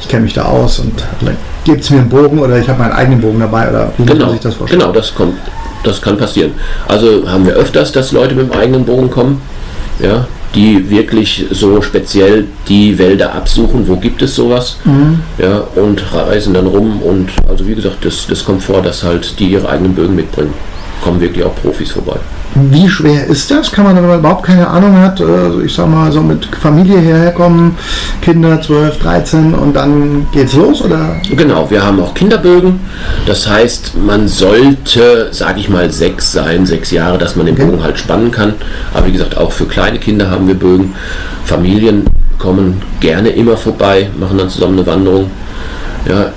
ich 0.00 0.08
kenne 0.08 0.24
mich 0.24 0.34
da 0.34 0.44
aus 0.46 0.78
und 0.80 0.92
vielleicht 1.20 1.38
gibt 1.64 1.82
es 1.82 1.90
mir 1.90 1.98
einen 1.98 2.08
Bogen 2.08 2.38
oder 2.38 2.58
ich 2.58 2.68
habe 2.68 2.78
meinen 2.80 2.92
eigenen 2.92 3.20
Bogen 3.20 3.40
dabei 3.40 3.68
oder 3.70 3.92
wie 3.96 4.02
muss 4.02 4.08
man 4.10 4.18
Genau, 4.18 4.30
sich 4.32 4.40
das 4.40 4.54
vorstellen? 4.54 4.80
genau, 4.80 4.92
das 4.92 5.14
kommt, 5.14 5.34
das 5.84 6.00
kann 6.00 6.16
passieren. 6.16 6.52
Also 6.88 7.28
haben 7.28 7.44
wir 7.46 7.54
öfters, 7.54 7.92
dass 7.92 8.12
Leute 8.12 8.34
mit 8.34 8.52
dem 8.52 8.58
eigenen 8.58 8.84
Bogen 8.84 9.10
kommen, 9.10 9.40
ja, 10.00 10.26
die 10.54 10.88
wirklich 10.88 11.44
so 11.50 11.82
speziell 11.82 12.46
die 12.68 12.98
Wälder 12.98 13.34
absuchen, 13.34 13.86
wo 13.86 13.96
gibt 13.96 14.22
es 14.22 14.34
sowas, 14.34 14.78
Mhm. 14.84 15.20
ja, 15.36 15.62
und 15.76 16.02
reisen 16.14 16.54
dann 16.54 16.66
rum 16.66 17.02
und 17.02 17.28
also 17.48 17.66
wie 17.68 17.74
gesagt, 17.74 18.02
das, 18.04 18.26
das 18.26 18.42
kommt 18.44 18.62
vor, 18.62 18.80
dass 18.80 19.02
halt 19.04 19.38
die 19.38 19.48
ihre 19.48 19.68
eigenen 19.68 19.94
Bögen 19.94 20.16
mitbringen. 20.16 20.54
Kommen 21.02 21.20
wirklich 21.20 21.44
auch 21.44 21.54
Profis 21.54 21.92
vorbei. 21.92 22.16
Wie 22.54 22.88
schwer 22.88 23.26
ist 23.26 23.50
das? 23.50 23.70
Kann 23.70 23.84
man, 23.84 23.94
wenn 23.96 24.06
man 24.06 24.18
überhaupt 24.18 24.44
keine 24.44 24.66
Ahnung 24.66 24.96
hat, 24.96 25.20
äh, 25.20 25.62
ich 25.64 25.74
sag 25.74 25.88
mal, 25.88 26.10
so 26.10 26.20
mit 26.20 26.46
Familie 26.60 26.98
hierher 26.98 27.30
kommen, 27.32 27.76
Kinder 28.22 28.60
12, 28.60 28.98
13 28.98 29.54
und 29.54 29.74
dann 29.74 30.26
geht's 30.32 30.54
los? 30.54 30.82
Oder? 30.82 31.16
Genau, 31.30 31.70
wir 31.70 31.82
haben 31.84 32.00
auch 32.00 32.14
Kinderbögen. 32.14 32.80
Das 33.26 33.48
heißt, 33.48 33.96
man 33.96 34.26
sollte, 34.28 35.28
sage 35.30 35.60
ich 35.60 35.68
mal, 35.68 35.90
sechs 35.92 36.32
sein, 36.32 36.66
sechs 36.66 36.90
Jahre, 36.90 37.18
dass 37.18 37.36
man 37.36 37.46
den 37.46 37.54
Bogen 37.54 37.82
halt 37.82 37.98
spannen 37.98 38.30
kann. 38.30 38.54
Aber 38.92 39.06
wie 39.06 39.12
gesagt, 39.12 39.36
auch 39.36 39.52
für 39.52 39.66
kleine 39.66 39.98
Kinder 39.98 40.30
haben 40.30 40.48
wir 40.48 40.54
Bögen. 40.54 40.94
Familien 41.44 42.06
kommen 42.38 42.82
gerne 43.00 43.30
immer 43.30 43.56
vorbei, 43.56 44.10
machen 44.18 44.38
dann 44.38 44.48
zusammen 44.48 44.78
eine 44.78 44.86
Wanderung. 44.86 45.30
Ja, 46.08 46.32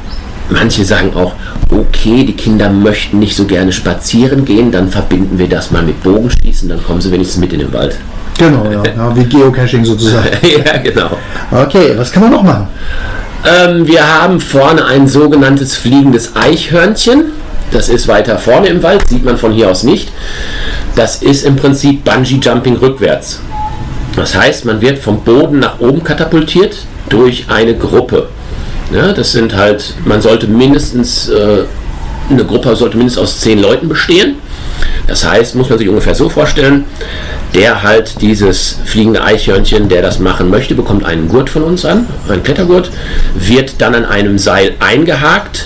manche 0.52 0.86
sagen 0.86 1.14
auch, 1.16 1.34
okay, 1.72 2.24
die 2.24 2.36
Kinder 2.36 2.70
möchten 2.70 3.20
nicht 3.20 3.36
so 3.36 3.46
gerne 3.46 3.72
spazieren 3.72 4.46
gehen, 4.46 4.72
dann 4.72 4.90
verbinden 4.90 5.38
wir 5.38 5.50
das 5.50 5.72
mal 5.72 5.84
mit 5.84 6.04
Bogenschießen, 6.04 6.70
dann 6.70 6.84
kommen 6.84 7.02
sie 7.02 7.12
wenigstens 7.12 7.40
mit 7.40 7.54
in 7.54 7.60
den 7.60 7.74
Wald. 7.74 7.98
Genau, 8.38 8.66
ja, 8.70 8.84
ja, 8.98 9.16
wie 9.16 9.26
Geocaching 9.26 9.86
sozusagen. 9.86 10.30
ja, 10.66 10.78
genau. 10.78 11.18
Okay, 11.52 11.94
was 11.96 12.12
kann 12.12 12.24
man 12.24 12.32
noch 12.32 12.44
machen? 12.44 12.68
Ähm, 13.46 13.88
wir 13.88 14.06
haben 14.06 14.40
vorne 14.40 14.86
ein 14.86 15.08
sogenanntes 15.08 15.76
fliegendes 15.76 16.36
Eichhörnchen. 16.36 17.26
Das 17.72 17.88
ist 17.90 18.08
weiter 18.08 18.38
vorne 18.38 18.68
im 18.68 18.84
Wald, 18.84 19.08
sieht 19.08 19.24
man 19.24 19.38
von 19.38 19.54
hier 19.54 19.70
aus 19.70 19.84
nicht. 19.84 20.12
Das 20.96 21.22
ist 21.22 21.46
im 21.46 21.56
Prinzip 21.56 22.04
Bungee 22.04 22.40
Jumping 22.42 22.76
rückwärts. 22.76 23.40
Das 24.16 24.36
heißt, 24.36 24.66
man 24.66 24.82
wird 24.82 25.00
vom 25.00 25.22
Boden 25.22 25.60
nach 25.60 25.80
oben 25.80 26.04
katapultiert 26.04 26.78
durch 27.08 27.46
eine 27.50 27.76
Gruppe. 27.76 28.28
Ja, 28.92 29.14
das 29.14 29.32
sind 29.32 29.56
halt, 29.56 29.96
man 30.04 30.22
sollte 30.22 30.48
mindestens, 30.48 31.30
äh, 31.30 31.64
eine 32.30 32.44
Gruppe 32.44 32.76
sollte 32.76 32.98
mindestens 32.98 33.24
aus 33.24 33.40
zehn 33.40 33.60
Leuten 33.60 33.88
bestehen. 33.88 34.36
Das 35.08 35.26
heißt, 35.26 35.56
muss 35.56 35.70
man 35.70 35.78
sich 35.78 35.88
ungefähr 35.88 36.14
so 36.14 36.28
vorstellen, 36.28 36.86
der 37.54 37.84
halt 37.84 38.22
dieses 38.22 38.80
fliegende 38.86 39.24
Eichhörnchen, 39.24 39.88
der 39.88 40.02
das 40.02 40.20
machen 40.20 40.50
möchte, 40.50 40.76
bekommt 40.76 41.06
einen 41.06 41.30
Gurt 41.30 41.50
von 41.50 41.64
uns 41.64 41.86
an, 41.86 42.08
einen 42.28 42.44
Klettergurt, 42.44 42.92
wird 43.36 43.76
dann 43.80 43.96
an 43.96 44.06
einem 44.06 44.38
Seil 44.38 44.76
eingehakt 44.80 45.66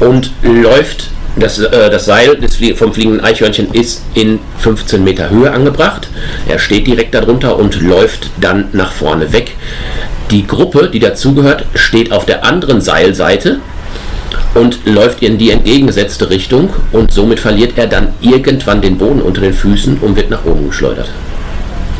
und 0.00 0.30
läuft, 0.42 1.10
das, 1.36 1.58
äh, 1.58 1.90
das 1.90 2.06
Seil 2.06 2.36
des, 2.36 2.56
vom 2.76 2.94
fliegenden 2.94 3.22
Eichhörnchen 3.22 3.72
ist 3.74 4.02
in 4.14 4.38
15 4.58 5.04
Meter 5.04 5.28
Höhe 5.28 5.52
angebracht. 5.52 6.08
Er 6.48 6.58
steht 6.58 6.86
direkt 6.86 7.14
darunter 7.14 7.58
und 7.58 7.80
läuft 7.82 8.30
dann 8.40 8.68
nach 8.72 8.92
vorne 8.92 9.32
weg. 9.34 9.54
Die 10.30 10.46
Gruppe, 10.46 10.90
die 10.92 10.98
dazugehört, 10.98 11.64
steht 11.74 12.12
auf 12.12 12.26
der 12.26 12.44
anderen 12.44 12.80
Seilseite 12.80 13.60
und 14.54 14.80
läuft 14.86 15.22
in 15.22 15.38
die 15.38 15.50
entgegengesetzte 15.50 16.30
Richtung 16.30 16.70
und 16.92 17.12
somit 17.12 17.38
verliert 17.38 17.76
er 17.76 17.86
dann 17.86 18.08
irgendwann 18.20 18.80
den 18.80 18.98
Boden 18.98 19.22
unter 19.22 19.40
den 19.40 19.52
Füßen 19.52 19.98
und 19.98 20.16
wird 20.16 20.30
nach 20.30 20.44
oben 20.44 20.68
geschleudert. 20.68 21.10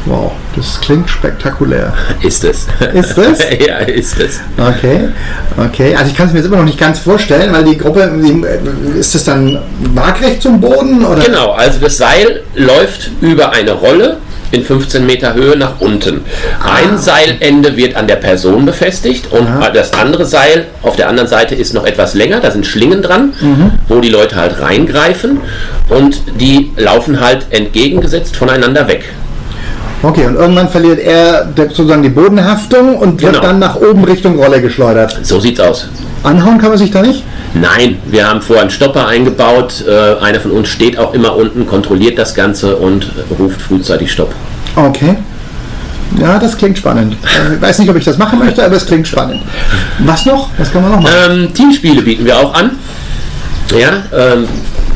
Wow, 0.07 0.33
das 0.55 0.81
klingt 0.81 1.11
spektakulär. 1.11 1.93
Ist 2.23 2.45
es. 2.45 2.69
Ist 2.95 3.19
es? 3.19 3.41
ja, 3.67 3.79
ist 3.79 4.21
es. 4.21 4.41
Okay, 4.57 5.09
okay. 5.57 5.97
Also 5.97 6.11
ich 6.11 6.17
kann 6.17 6.29
es 6.29 6.33
mir 6.33 6.39
jetzt 6.39 6.47
immer 6.47 6.59
noch 6.59 6.65
nicht 6.65 6.79
ganz 6.79 7.01
vorstellen, 7.01 7.53
weil 7.53 7.65
die 7.65 7.77
Gruppe, 7.77 8.13
die, 8.23 8.99
ist 8.99 9.17
das 9.17 9.25
dann 9.25 9.59
waagrecht 9.95 10.43
zum 10.43 10.61
Boden? 10.61 11.05
Oder? 11.05 11.25
Genau, 11.25 11.53
also 11.53 11.81
das 11.81 11.97
Seil 11.97 12.43
läuft 12.55 13.11
über 13.21 13.51
eine 13.51 13.73
Rolle 13.73 14.19
in 14.53 14.63
15 14.65 15.05
Meter 15.07 15.35
Höhe 15.35 15.57
nach 15.57 15.81
unten. 15.81 16.23
Ein 16.63 16.99
Seilende 16.99 17.77
wird 17.77 17.97
an 17.97 18.07
der 18.07 18.17
Person 18.17 18.65
befestigt 18.67 19.33
und 19.33 19.47
Ah. 19.47 19.71
das 19.71 19.93
andere 19.93 20.25
Seil 20.27 20.67
auf 20.83 20.97
der 20.97 21.09
anderen 21.09 21.29
Seite 21.29 21.55
ist 21.55 21.75
noch 21.75 21.85
etwas 21.87 22.15
länger, 22.15 22.41
da 22.41 22.51
sind 22.51 22.67
Schlingen 22.67 23.03
dran, 23.03 23.35
Mhm. 23.41 23.73
wo 23.89 24.01
die 24.01 24.09
Leute 24.09 24.37
halt 24.37 24.61
reingreifen 24.61 25.41
und 25.89 26.21
die 26.41 26.73
laufen 26.77 27.21
halt 27.21 27.47
entgegengesetzt 27.51 28.37
voneinander 28.37 28.89
weg. 28.89 29.05
Okay, 30.03 30.27
und 30.27 30.35
irgendwann 30.37 30.69
verliert 30.69 30.99
er 31.01 31.49
sozusagen 31.57 32.03
die 32.03 32.11
Bodenhaftung 32.11 32.97
und 32.97 33.21
wird 33.23 33.33
Genau. 33.35 33.45
dann 33.47 33.59
nach 33.59 33.77
oben 33.77 34.05
Richtung 34.05 34.37
Rolle 34.39 34.61
geschleudert. 34.61 35.19
So 35.23 35.41
sieht's 35.41 35.59
aus. 35.59 35.89
Anhauen 36.23 36.59
kann 36.59 36.69
man 36.71 36.79
sich 36.79 36.91
da 36.91 37.03
nicht? 37.03 37.25
Nein, 37.55 37.99
wir 38.07 38.29
haben 38.29 38.43
vorher 38.43 38.63
einen 38.63 38.71
Stopper 38.71 39.07
eingebaut. 39.07 39.85
Äh, 39.89 40.23
einer 40.23 40.41
von 40.41 40.51
uns 40.51 40.69
steht 40.69 40.99
auch 40.99 41.15
immer 41.15 41.35
unten, 41.37 41.67
kontrolliert 41.67 42.19
das 42.19 42.35
Ganze 42.35 42.77
und 42.77 43.11
ruft 43.39 43.61
frühzeitig 43.63 44.13
Stopp. 44.13 44.33
Okay. 44.77 45.17
Ja, 46.21 46.39
das 46.39 46.57
klingt 46.57 46.79
spannend. 46.79 47.15
Äh, 47.25 47.55
Ich 47.55 47.61
weiß 47.63 47.79
nicht, 47.79 47.89
ob 47.91 47.97
ich 47.97 48.05
das 48.05 48.19
machen 48.19 48.39
möchte, 48.39 48.65
aber 48.65 48.77
es 48.77 48.87
klingt 48.87 49.09
spannend. 49.09 49.41
Was 50.01 50.27
noch? 50.27 50.51
Was 50.59 50.73
kann 50.73 50.83
man 50.83 50.93
noch 50.93 51.01
machen? 51.01 51.15
Ähm, 51.31 51.55
Teamspiele 51.55 52.03
bieten 52.03 52.25
wir 52.25 52.37
auch 52.37 52.55
an. 52.55 52.73
Ja, 53.77 54.03
ähm, 54.17 54.47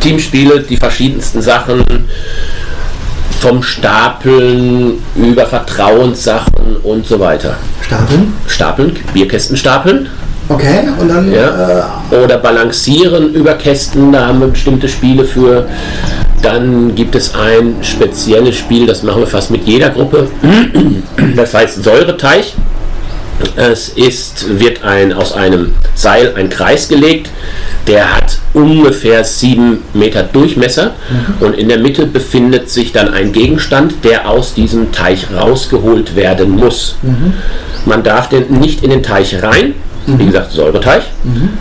Teamspiele, 0.01 0.61
die 0.61 0.77
verschiedensten 0.77 1.43
Sachen. 1.43 1.85
Vom 3.41 3.63
Stapeln 3.63 5.03
über 5.17 5.47
Vertrauenssachen 5.47 6.77
und 6.83 7.07
so 7.07 7.19
weiter. 7.19 7.57
Stapeln. 7.81 8.33
Stapeln, 8.47 8.97
Bierkästen 9.13 9.57
stapeln. 9.57 10.09
Okay, 10.49 10.81
und 10.99 11.09
dann. 11.09 11.33
Ja. 11.33 12.03
Oder 12.11 12.39
balancieren 12.39 13.35
über 13.35 13.55
Kästen, 13.55 14.13
da 14.13 14.27
haben 14.27 14.41
wir 14.41 14.49
bestimmte 14.49 14.89
Spiele 14.89 15.25
für. 15.25 15.69
Dann 16.43 16.95
gibt 16.95 17.15
es 17.15 17.35
ein 17.35 17.77
spezielles 17.83 18.57
Spiel, 18.57 18.87
das 18.87 19.03
machen 19.03 19.21
wir 19.21 19.27
fast 19.27 19.51
mit 19.51 19.65
jeder 19.67 19.91
Gruppe. 19.91 20.29
Das 21.37 21.55
heißt 21.55 21.85
Säureteich. 21.85 22.55
Es 23.57 23.89
ist, 23.91 24.59
wird 24.59 24.83
ein, 24.83 25.13
aus 25.13 25.33
einem 25.33 25.75
Seil 25.95 26.35
ein 26.37 26.51
Kreis 26.51 26.89
gelegt, 26.89 27.31
der 27.87 28.17
hat 28.17 28.39
ungefähr 28.53 29.23
sieben 29.25 29.79
Meter 29.95 30.23
Durchmesser 30.25 30.93
und 31.41 31.57
in 31.57 31.69
der 31.69 31.79
Mitte 31.79 32.07
befindet 32.07 32.69
sich 32.69 32.93
dann 32.93 33.13
ein 33.13 33.33
Gegenstand, 33.33 34.05
der 34.05 34.29
aus 34.29 34.55
diesem 34.55 34.93
Teich 34.93 35.27
rausgeholt 35.35 36.17
werden 36.17 36.51
muss. 36.57 36.97
Man 37.87 38.03
darf 38.03 38.29
den 38.29 38.59
nicht 38.61 38.83
in 38.83 38.91
den 38.91 39.03
Teich 39.03 39.43
rein, 39.43 39.75
wie 40.07 40.27
gesagt 40.27 40.53
Säureteich. 40.53 41.05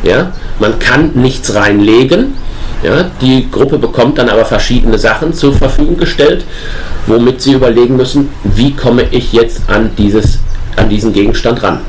Ja, 0.03 0.31
man 0.59 0.79
kann 0.79 1.11
nichts 1.13 1.53
reinlegen. 1.53 2.33
Ja, 2.81 3.11
die 3.21 3.51
Gruppe 3.51 3.77
bekommt 3.77 4.17
dann 4.17 4.29
aber 4.29 4.45
verschiedene 4.45 4.97
Sachen 4.97 5.33
zur 5.33 5.53
Verfügung 5.53 5.97
gestellt, 5.97 6.45
womit 7.07 7.41
sie 7.41 7.53
überlegen 7.53 7.97
müssen, 7.97 8.29
wie 8.43 8.73
komme 8.73 9.03
ich 9.11 9.33
jetzt 9.33 9.61
an, 9.69 9.91
dieses, 9.97 10.39
an 10.77 10.87
diesen 10.87 11.11
Gegenstand 11.11 11.61
ran. 11.61 11.81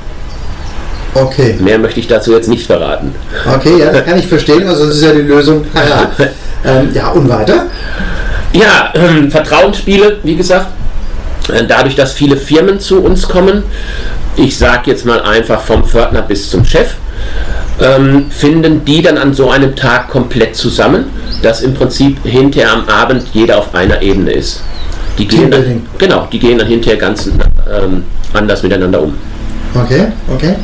Okay. 1.14 1.56
Mehr 1.58 1.78
möchte 1.78 2.00
ich 2.00 2.06
dazu 2.06 2.32
jetzt 2.32 2.48
nicht 2.48 2.66
verraten. 2.66 3.14
Okay, 3.46 3.78
ja, 3.78 4.00
kann 4.00 4.18
ich 4.18 4.26
verstehen. 4.26 4.66
Also, 4.68 4.86
das 4.86 4.96
ist 4.96 5.04
ja 5.04 5.12
die 5.12 5.22
Lösung. 5.22 5.64
Ja, 5.74 6.10
ähm, 6.64 6.90
ja 6.94 7.08
und 7.10 7.28
weiter? 7.28 7.66
Ja, 8.52 8.92
ähm, 8.94 9.30
Vertrauensspiele, 9.30 10.18
wie 10.22 10.36
gesagt, 10.36 10.66
äh, 11.52 11.64
dadurch, 11.66 11.96
dass 11.96 12.12
viele 12.12 12.36
Firmen 12.36 12.80
zu 12.80 13.02
uns 13.02 13.28
kommen, 13.28 13.64
ich 14.36 14.56
sage 14.56 14.90
jetzt 14.90 15.04
mal 15.04 15.20
einfach 15.22 15.60
vom 15.60 15.84
Pförtner 15.84 16.22
bis 16.22 16.50
zum 16.50 16.64
Chef, 16.64 16.94
ähm, 17.80 18.26
finden 18.30 18.84
die 18.84 19.02
dann 19.02 19.18
an 19.18 19.34
so 19.34 19.50
einem 19.50 19.74
Tag 19.74 20.08
komplett 20.08 20.54
zusammen, 20.54 21.06
dass 21.42 21.62
im 21.62 21.74
Prinzip 21.74 22.18
hinterher 22.24 22.72
am 22.72 22.88
Abend 22.88 23.24
jeder 23.32 23.58
auf 23.58 23.74
einer 23.74 24.02
Ebene 24.02 24.32
ist. 24.32 24.62
Die 25.18 25.26
gehen 25.26 25.50
dann, 25.50 25.86
genau, 25.98 26.28
die 26.30 26.38
gehen 26.38 26.58
dann 26.58 26.68
hinterher 26.68 26.98
ganz 26.98 27.26
ähm, 27.26 28.04
anders 28.32 28.62
miteinander 28.62 29.02
um. 29.02 29.14
Okay, 29.74 30.08
okay. 30.32 30.54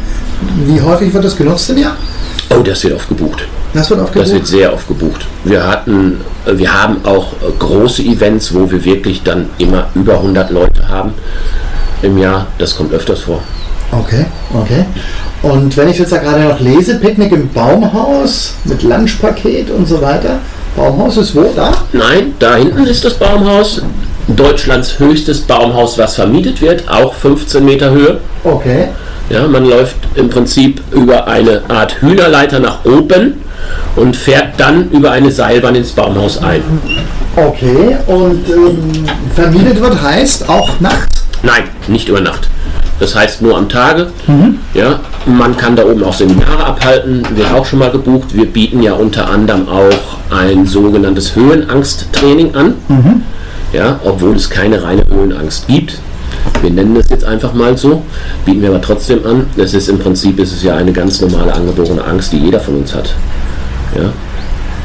Wie 0.67 0.81
häufig 0.81 1.13
wird 1.13 1.25
das 1.25 1.37
genutzt 1.37 1.71
im 1.71 1.79
Jahr? 1.79 1.97
Oh, 2.51 2.63
das 2.63 2.83
wird 2.85 2.95
oft 2.95 3.09
gebucht. 3.09 3.47
Das 3.75 3.91
wird 3.91 4.01
Das 4.01 4.07
aufgebucht? 4.09 4.33
wird 4.33 4.47
sehr 4.47 4.73
oft 4.73 4.89
gebucht. 4.89 5.27
Wir 5.45 5.67
hatten, 5.67 6.21
äh, 6.47 6.57
wir 6.57 6.73
haben 6.73 6.99
auch 7.05 7.33
äh, 7.35 7.51
große 7.59 8.03
Events, 8.03 8.55
wo 8.55 8.71
wir 8.71 8.85
wirklich 8.85 9.23
dann 9.23 9.49
immer 9.59 9.89
über 9.95 10.15
100 10.15 10.51
Leute 10.51 10.89
haben 10.89 11.13
im 12.03 12.19
Jahr. 12.19 12.47
Das 12.59 12.77
kommt 12.77 12.93
öfters 12.93 13.21
vor. 13.21 13.43
Okay, 13.93 14.27
okay. 14.55 14.85
Und 15.43 15.77
wenn 15.77 15.89
ich 15.89 15.99
jetzt 15.99 16.13
da 16.13 16.19
gerade 16.19 16.43
noch 16.45 16.59
lese, 16.61 16.97
Picknick 16.99 17.33
im 17.33 17.49
Baumhaus 17.49 18.55
mit 18.65 18.83
Lunchpaket 18.83 19.71
und 19.71 19.87
so 19.87 20.01
weiter. 20.03 20.39
Baumhaus 20.77 21.17
ist 21.17 21.35
wo? 21.35 21.51
Da? 21.55 21.73
Nein, 21.93 22.35
da 22.39 22.57
hinten 22.57 22.85
ist 22.87 23.05
das 23.05 23.15
Baumhaus. 23.15 23.83
Deutschlands 24.29 24.99
höchstes 24.99 25.41
Baumhaus, 25.43 25.97
was 25.99 26.17
vermietet 26.17 26.61
wird, 26.61 26.89
auch 26.89 27.15
15 27.15 27.65
Meter 27.65 27.91
Höhe. 27.93 28.19
Okay. 28.43 28.89
Ja, 29.29 29.47
man 29.49 29.69
läuft 29.69 29.97
im 30.15 30.31
Prinzip 30.31 30.81
über 30.93 31.27
eine 31.27 31.63
Art 31.69 32.01
Hühnerleiter 32.01 32.61
nach 32.61 32.85
oben 32.85 33.35
und 33.97 34.17
fährt 34.17 34.59
dann 34.59 34.89
über 34.91 35.11
eine 35.11 35.31
Seilbahn 35.33 35.75
ins 35.75 35.91
Baumhaus 35.93 36.39
ein. 36.39 36.63
Okay, 37.35 37.97
und 38.07 38.49
ähm, 38.49 39.05
vermietet 39.35 39.81
wird 39.81 40.01
heißt 40.01 40.49
auch 40.49 40.79
nachts? 40.81 41.25
Nein, 41.43 41.65
nicht 41.89 42.09
über 42.09 42.21
Nacht. 42.21 42.49
Das 42.99 43.15
heißt 43.15 43.43
nur 43.43 43.59
am 43.59 43.69
Tage. 43.69 44.09
Ja, 44.73 45.01
man 45.27 45.55
kann 45.57 45.77
da 45.77 45.85
oben 45.85 46.03
auch 46.03 46.15
Seminare 46.15 46.65
abhalten, 46.65 47.23
wird 47.35 47.53
auch 47.53 47.67
schon 47.67 47.81
mal 47.81 47.91
gebucht. 47.91 48.29
Wir 48.35 48.47
bieten 48.47 48.83
ja 48.83 48.95
unter 48.95 49.29
anderem 49.29 49.69
auch 49.69 49.91
ein 50.35 50.65
sogenanntes 50.67 51.37
Höhenangsttraining 51.37 52.55
an. 52.55 52.75
Ja, 53.73 54.01
obwohl 54.05 54.35
es 54.37 54.49
keine 54.49 54.83
reine 54.83 55.03
Höhenangst 55.11 55.67
gibt. 55.67 55.99
Wir 56.63 56.71
nennen 56.71 56.95
das 56.95 57.09
jetzt 57.11 57.25
einfach 57.25 57.53
mal 57.53 57.77
so, 57.77 58.03
bieten 58.45 58.63
wir 58.63 58.71
aber 58.71 58.81
trotzdem 58.81 59.25
an. 59.27 59.47
Es 59.57 59.75
ist 59.75 59.89
im 59.89 59.99
Prinzip 59.99 60.39
ist 60.41 60.53
es 60.53 60.63
ja 60.63 60.75
eine 60.77 60.93
ganz 60.93 61.21
normale 61.21 61.53
angeborene 61.55 62.03
Angst, 62.05 62.33
die 62.33 62.39
jeder 62.39 62.61
von 62.61 62.77
uns 62.77 62.95
hat. 62.95 63.15
Ja, 63.95 64.05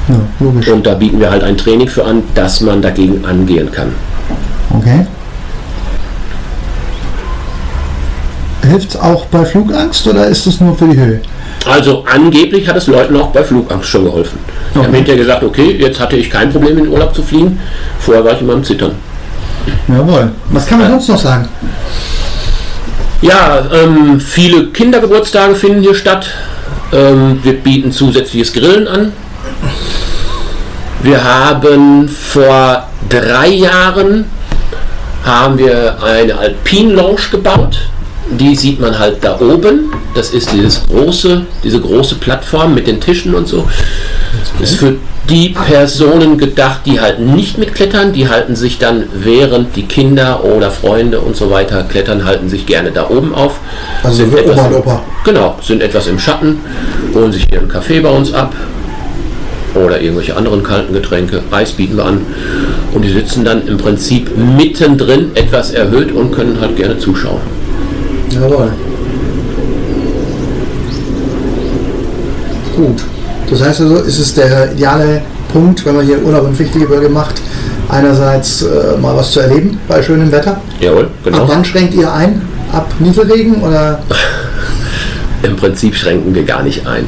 Ja, 0.09 0.19
logisch. 0.39 0.67
und 0.67 0.85
da 0.85 0.93
bieten 0.95 1.19
wir 1.19 1.31
halt 1.31 1.43
ein 1.43 1.57
Training 1.57 1.87
für 1.87 2.03
an, 2.05 2.23
dass 2.35 2.61
man 2.61 2.81
dagegen 2.81 3.23
angehen 3.25 3.71
kann. 3.71 3.93
Okay. 4.77 5.05
Hilft 8.63 8.89
es 8.91 8.95
auch 8.99 9.25
bei 9.25 9.43
Flugangst 9.43 10.05
oder 10.07 10.27
ist 10.27 10.45
es 10.45 10.59
nur 10.61 10.75
für 10.77 10.87
die 10.87 10.97
Höhe? 10.99 11.21
Also 11.69 12.03
angeblich 12.11 12.67
hat 12.67 12.75
es 12.77 12.87
Leuten 12.87 13.15
auch 13.17 13.27
bei 13.27 13.43
Flugangst 13.43 13.89
schon 13.89 14.05
geholfen. 14.05 14.39
Die 14.73 14.79
haben 14.79 14.87
Okay. 14.87 14.95
hinterher 14.97 15.19
gesagt, 15.21 15.43
okay, 15.43 15.75
jetzt 15.79 15.99
hatte 15.99 16.15
ich 16.15 16.29
kein 16.29 16.51
Problem 16.51 16.77
in 16.77 16.83
den 16.85 16.93
Urlaub 16.93 17.13
zu 17.13 17.23
fliegen. 17.23 17.59
Vorher 17.99 18.23
war 18.23 18.33
ich 18.33 18.41
immer 18.41 18.53
am 18.53 18.63
Zittern. 18.63 18.93
Jawohl. 19.87 20.31
Was 20.49 20.67
kann 20.67 20.79
man 20.79 20.89
sonst 20.91 21.09
noch 21.09 21.17
sagen? 21.17 21.47
Ja, 23.21 23.63
ähm, 23.71 24.19
viele 24.19 24.67
Kindergeburtstage 24.67 25.55
finden 25.55 25.81
hier 25.81 25.95
statt. 25.95 26.25
Ähm, 26.91 27.39
wir 27.43 27.53
bieten 27.53 27.91
zusätzliches 27.91 28.51
Grillen 28.53 28.87
an. 28.87 29.13
Wir 31.03 31.23
haben 31.23 32.07
vor 32.07 32.87
drei 33.09 33.49
Jahren 33.49 34.25
haben 35.23 35.57
wir 35.57 36.01
eine 36.03 36.37
Alpine 36.37 36.93
Lounge 36.93 37.21
gebaut. 37.31 37.77
Die 38.31 38.55
sieht 38.55 38.79
man 38.79 38.97
halt 38.97 39.23
da 39.23 39.39
oben. 39.39 39.91
Das 40.15 40.31
ist 40.31 40.51
dieses 40.51 40.83
große, 40.87 41.45
diese 41.63 41.79
große 41.79 42.15
Plattform 42.15 42.73
mit 42.75 42.87
den 42.87 42.99
Tischen 42.99 43.35
und 43.35 43.47
so. 43.47 43.67
Ist 44.61 44.75
für 44.75 44.95
die 45.29 45.49
Personen 45.49 46.37
gedacht, 46.37 46.81
die 46.85 46.99
halt 46.99 47.19
nicht 47.19 47.57
mitklettern. 47.57 48.13
Die 48.13 48.27
halten 48.27 48.55
sich 48.55 48.77
dann, 48.79 49.03
während 49.13 49.75
die 49.75 49.83
Kinder 49.83 50.43
oder 50.43 50.71
Freunde 50.71 51.19
und 51.21 51.35
so 51.35 51.49
weiter 51.49 51.83
klettern, 51.83 52.25
halten 52.25 52.49
sich 52.49 52.65
gerne 52.65 52.91
da 52.91 53.09
oben 53.09 53.33
auf. 53.33 53.59
Also 54.03 54.17
Sind 54.25 54.37
etwas 54.37 54.59
und 54.59 54.65
im- 54.67 54.73
Opa. 54.77 55.01
Genau, 55.23 55.55
sind 55.61 55.81
etwas 55.81 56.07
im 56.07 56.19
Schatten, 56.19 56.59
holen 57.13 57.31
sich 57.31 57.51
ihren 57.51 57.67
Kaffee 57.67 57.99
bei 58.01 58.09
uns 58.09 58.33
ab 58.33 58.53
oder 59.73 60.01
irgendwelche 60.01 60.35
anderen 60.35 60.63
kalten 60.63 60.93
Getränke. 60.93 61.41
Eis 61.51 61.71
bieten 61.71 61.95
wir 61.97 62.05
an. 62.05 62.21
Und 62.93 63.03
die 63.03 63.09
sitzen 63.11 63.45
dann 63.45 63.65
im 63.67 63.77
Prinzip 63.77 64.29
mittendrin 64.37 65.31
etwas 65.35 65.71
erhöht 65.71 66.11
und 66.11 66.31
können 66.33 66.57
halt 66.59 66.75
gerne 66.75 66.97
zuschauen. 66.97 67.39
Jawohl. 68.31 68.71
Gut. 72.75 73.03
Das 73.51 73.61
heißt 73.61 73.81
also, 73.81 73.97
ist 73.97 74.17
es 74.17 74.33
der 74.33 74.71
ideale 74.71 75.21
Punkt, 75.51 75.85
wenn 75.85 75.97
man 75.97 76.05
hier 76.05 76.23
Urlaub 76.23 76.47
im 76.47 76.55
Fichtelgebirge 76.55 77.09
macht, 77.09 77.41
einerseits 77.89 78.61
äh, 78.61 78.97
mal 78.97 79.15
was 79.15 79.33
zu 79.33 79.41
erleben 79.41 79.77
bei 79.89 80.01
schönem 80.01 80.31
Wetter. 80.31 80.59
Jawohl, 80.79 81.03
Ab 81.03 81.09
genau. 81.25 81.47
wann 81.47 81.65
schränkt 81.65 81.93
ihr 81.93 82.11
ein? 82.11 82.41
Ab 82.71 82.87
Nieselregen 82.99 83.61
oder? 83.61 84.01
Im 85.43 85.57
Prinzip 85.57 85.95
schränken 85.95 86.33
wir 86.33 86.43
gar 86.43 86.63
nicht 86.63 86.87
ein. 86.87 87.03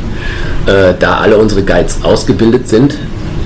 Äh, 0.66 0.94
da 1.00 1.18
alle 1.20 1.38
unsere 1.38 1.64
Guides 1.64 2.00
ausgebildet 2.04 2.68
sind, 2.68 2.96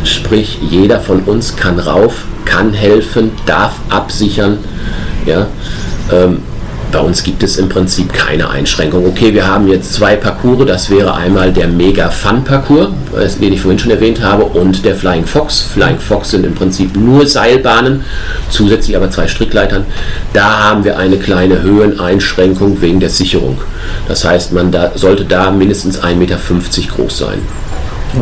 sprich 0.03 0.59
jeder 0.67 0.99
von 0.99 1.21
uns 1.21 1.55
kann 1.55 1.77
rauf, 1.77 2.25
kann 2.45 2.73
helfen, 2.73 3.31
darf 3.45 3.73
absichern. 3.89 4.57
Ja, 5.27 5.45
ähm, 6.11 6.39
bei 6.97 7.03
uns 7.03 7.21
gibt 7.21 7.43
es 7.43 7.57
im 7.57 7.69
Prinzip 7.69 8.11
keine 8.11 8.49
Einschränkung. 8.49 9.05
Okay, 9.05 9.31
wir 9.31 9.45
haben 9.45 9.67
jetzt 9.67 9.93
zwei 9.93 10.15
Parcours. 10.15 10.65
Das 10.65 10.89
wäre 10.89 11.13
einmal 11.13 11.53
der 11.53 11.67
Mega 11.67 12.09
Fun 12.09 12.43
Parcours, 12.43 12.87
äh, 13.15 13.29
den 13.39 13.53
ich 13.53 13.61
vorhin 13.61 13.77
schon 13.77 13.91
erwähnt 13.91 14.23
habe, 14.23 14.45
und 14.45 14.83
der 14.83 14.95
Flying 14.95 15.23
Fox. 15.23 15.61
Flying 15.61 15.99
Fox 15.99 16.31
sind 16.31 16.43
im 16.43 16.55
Prinzip 16.55 16.97
nur 16.97 17.27
Seilbahnen, 17.27 18.03
zusätzlich 18.49 18.97
aber 18.97 19.11
zwei 19.11 19.27
Strickleitern. 19.27 19.85
Da 20.33 20.63
haben 20.63 20.85
wir 20.85 20.97
eine 20.97 21.17
kleine 21.17 21.61
Höheneinschränkung 21.61 22.81
wegen 22.81 22.99
der 22.99 23.11
Sicherung. 23.11 23.59
Das 24.07 24.25
heißt, 24.25 24.53
man 24.53 24.71
da, 24.71 24.93
sollte 24.95 25.23
da 25.23 25.51
mindestens 25.51 26.01
1,50 26.01 26.15
Meter 26.15 26.39
groß 26.95 27.15
sein. 27.15 27.37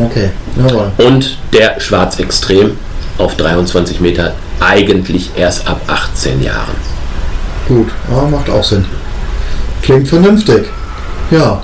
Okay, 0.04 0.28
jawohl. 0.58 0.92
Und 0.98 1.38
der 1.54 1.80
Schwarz 1.80 2.18
Extrem 2.18 2.72
auf 3.16 3.38
23 3.38 4.00
Meter 4.00 4.34
eigentlich 4.60 5.30
erst 5.34 5.66
ab 5.66 5.80
18 5.86 6.42
Jahren. 6.42 6.95
Gut, 7.68 7.88
ja, 8.10 8.22
macht 8.28 8.48
auch 8.50 8.62
Sinn. 8.64 8.84
Klingt 9.82 10.08
vernünftig. 10.08 10.66
Ja. 11.30 11.60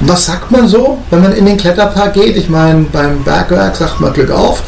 Was 0.00 0.26
sagt 0.26 0.50
man 0.50 0.68
so, 0.68 0.98
wenn 1.10 1.22
man 1.22 1.32
in 1.34 1.46
den 1.46 1.56
Kletterpark 1.56 2.12
geht? 2.12 2.36
Ich 2.36 2.50
meine, 2.50 2.84
beim 2.92 3.22
Bergwerk 3.24 3.74
sagt 3.76 3.98
man 4.00 4.12
Glück 4.12 4.30
auf, 4.30 4.62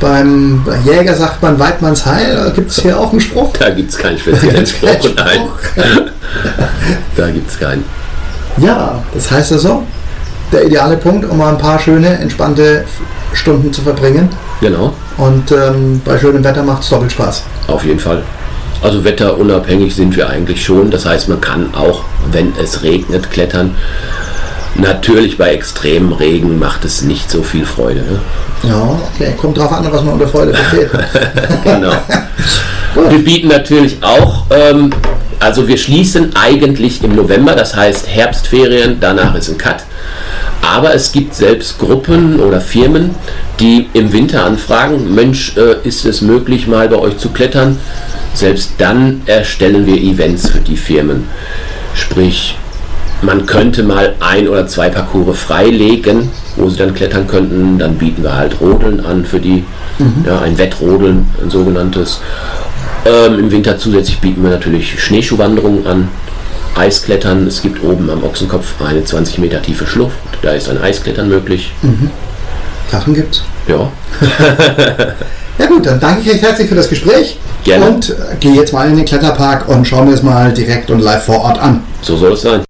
beim 0.00 0.64
Jäger 0.84 1.14
sagt 1.14 1.42
man 1.42 1.58
Weidmanns 1.58 2.06
Heil. 2.06 2.50
Gibt 2.54 2.70
es 2.70 2.80
hier 2.80 2.98
auch 2.98 3.10
einen 3.10 3.20
Spruch? 3.20 3.52
Da 3.58 3.68
gibt 3.70 3.90
es 3.90 3.98
keinen 3.98 4.18
speziellen 4.18 4.64
Spruch. 4.66 4.88
Nein, 5.16 5.40
da 7.16 7.30
gibt 7.30 7.50
es 7.50 7.58
keinen. 7.58 7.84
Ja, 8.56 9.02
das 9.12 9.30
heißt 9.30 9.52
also, 9.52 9.82
der 10.50 10.64
ideale 10.66 10.96
Punkt, 10.96 11.28
um 11.28 11.36
mal 11.36 11.50
ein 11.50 11.58
paar 11.58 11.78
schöne, 11.78 12.18
entspannte 12.18 12.84
Stunden 13.34 13.72
zu 13.72 13.82
verbringen. 13.82 14.30
Genau, 14.62 14.94
Und 15.18 15.52
ähm, 15.52 16.00
bei 16.04 16.18
schönem 16.18 16.42
Wetter 16.42 16.62
macht 16.62 16.82
es 16.82 16.88
doppelt 16.88 17.12
Spaß. 17.12 17.42
auf 17.68 17.84
jeden 17.84 18.00
Fall. 18.00 18.22
Also 18.82 19.04
wetterunabhängig 19.04 19.94
sind 19.94 20.16
wir 20.16 20.28
eigentlich 20.28 20.64
schon. 20.64 20.90
Das 20.90 21.04
heißt, 21.04 21.28
man 21.28 21.40
kann 21.40 21.74
auch, 21.74 22.04
wenn 22.30 22.52
es 22.56 22.82
regnet, 22.82 23.30
klettern. 23.30 23.76
Natürlich 24.76 25.36
bei 25.36 25.52
extremem 25.52 26.12
Regen 26.12 26.58
macht 26.58 26.84
es 26.84 27.02
nicht 27.02 27.30
so 27.30 27.42
viel 27.42 27.66
Freude. 27.66 28.00
Ne? 28.00 28.20
Ja, 28.62 28.98
okay. 29.14 29.34
Kommt 29.36 29.58
drauf 29.58 29.72
an, 29.72 29.86
was 29.90 30.02
man 30.02 30.14
unter 30.14 30.28
Freude 30.28 30.54
versteht. 30.54 30.90
Genau. 31.64 31.92
Wir 33.08 33.24
bieten 33.24 33.48
natürlich 33.48 33.98
auch, 34.02 34.46
ähm, 34.50 34.90
also 35.38 35.68
wir 35.68 35.76
schließen 35.76 36.34
eigentlich 36.34 37.04
im 37.04 37.14
November, 37.14 37.54
das 37.54 37.76
heißt 37.76 38.08
Herbstferien, 38.08 38.98
danach 39.00 39.34
ist 39.34 39.48
ein 39.48 39.58
Cut. 39.58 39.84
Aber 40.62 40.94
es 40.94 41.12
gibt 41.12 41.34
selbst 41.34 41.78
Gruppen 41.78 42.40
oder 42.40 42.60
Firmen, 42.60 43.14
die 43.60 43.88
im 43.92 44.12
Winter 44.12 44.44
anfragen, 44.44 45.14
Mensch, 45.14 45.56
äh, 45.56 45.86
ist 45.86 46.04
es 46.04 46.22
möglich, 46.22 46.66
mal 46.66 46.88
bei 46.88 46.96
euch 46.96 47.18
zu 47.18 47.28
klettern? 47.28 47.78
Selbst 48.32 48.72
dann 48.78 49.22
erstellen 49.26 49.86
wir 49.86 49.96
Events 49.96 50.48
für 50.48 50.60
die 50.60 50.76
Firmen. 50.76 51.28
Sprich, 51.94 52.56
man 53.22 53.44
könnte 53.44 53.82
mal 53.82 54.14
ein 54.20 54.48
oder 54.48 54.66
zwei 54.66 54.88
Parcours 54.88 55.38
freilegen, 55.38 56.30
wo 56.56 56.68
sie 56.68 56.78
dann 56.78 56.94
klettern 56.94 57.26
könnten. 57.26 57.78
Dann 57.78 57.96
bieten 57.96 58.22
wir 58.22 58.34
halt 58.34 58.60
Rodeln 58.60 59.04
an 59.04 59.24
für 59.24 59.40
die, 59.40 59.64
ja, 60.24 60.40
ein 60.40 60.56
Wettrodeln, 60.56 61.26
ein 61.42 61.50
sogenanntes. 61.50 62.20
Ähm, 63.04 63.38
Im 63.38 63.50
Winter 63.50 63.76
zusätzlich 63.76 64.18
bieten 64.20 64.42
wir 64.42 64.50
natürlich 64.50 65.02
Schneeschuhwanderungen 65.02 65.86
an, 65.86 66.08
Eisklettern. 66.76 67.46
Es 67.46 67.60
gibt 67.60 67.82
oben 67.82 68.08
am 68.08 68.22
Ochsenkopf 68.22 68.80
eine 68.80 69.04
20 69.04 69.38
Meter 69.38 69.60
tiefe 69.60 69.86
Schlucht, 69.86 70.16
da 70.42 70.52
ist 70.52 70.68
ein 70.70 70.80
Eisklettern 70.80 71.28
möglich. 71.28 71.72
Sachen 72.90 73.14
gibt's. 73.14 73.42
Ja, 73.66 73.90
Ja 75.58 75.66
gut, 75.66 75.84
dann 75.84 76.00
danke 76.00 76.22
ich 76.22 76.30
recht 76.30 76.42
herzlich 76.42 76.68
für 76.68 76.74
das 76.74 76.88
Gespräch. 76.88 77.38
Gerne. 77.64 77.86
Und 77.86 78.10
äh, 78.10 78.14
gehe 78.40 78.54
jetzt 78.54 78.72
mal 78.72 78.88
in 78.88 78.96
den 78.96 79.04
Kletterpark 79.04 79.68
und 79.68 79.86
schaue 79.86 80.06
mir 80.06 80.12
das 80.12 80.22
mal 80.22 80.52
direkt 80.54 80.90
und 80.90 81.00
live 81.00 81.24
vor 81.24 81.40
Ort 81.42 81.58
an. 81.58 81.82
so 82.00 82.16
soll 82.16 82.32
es 82.32 82.40
sein. 82.40 82.62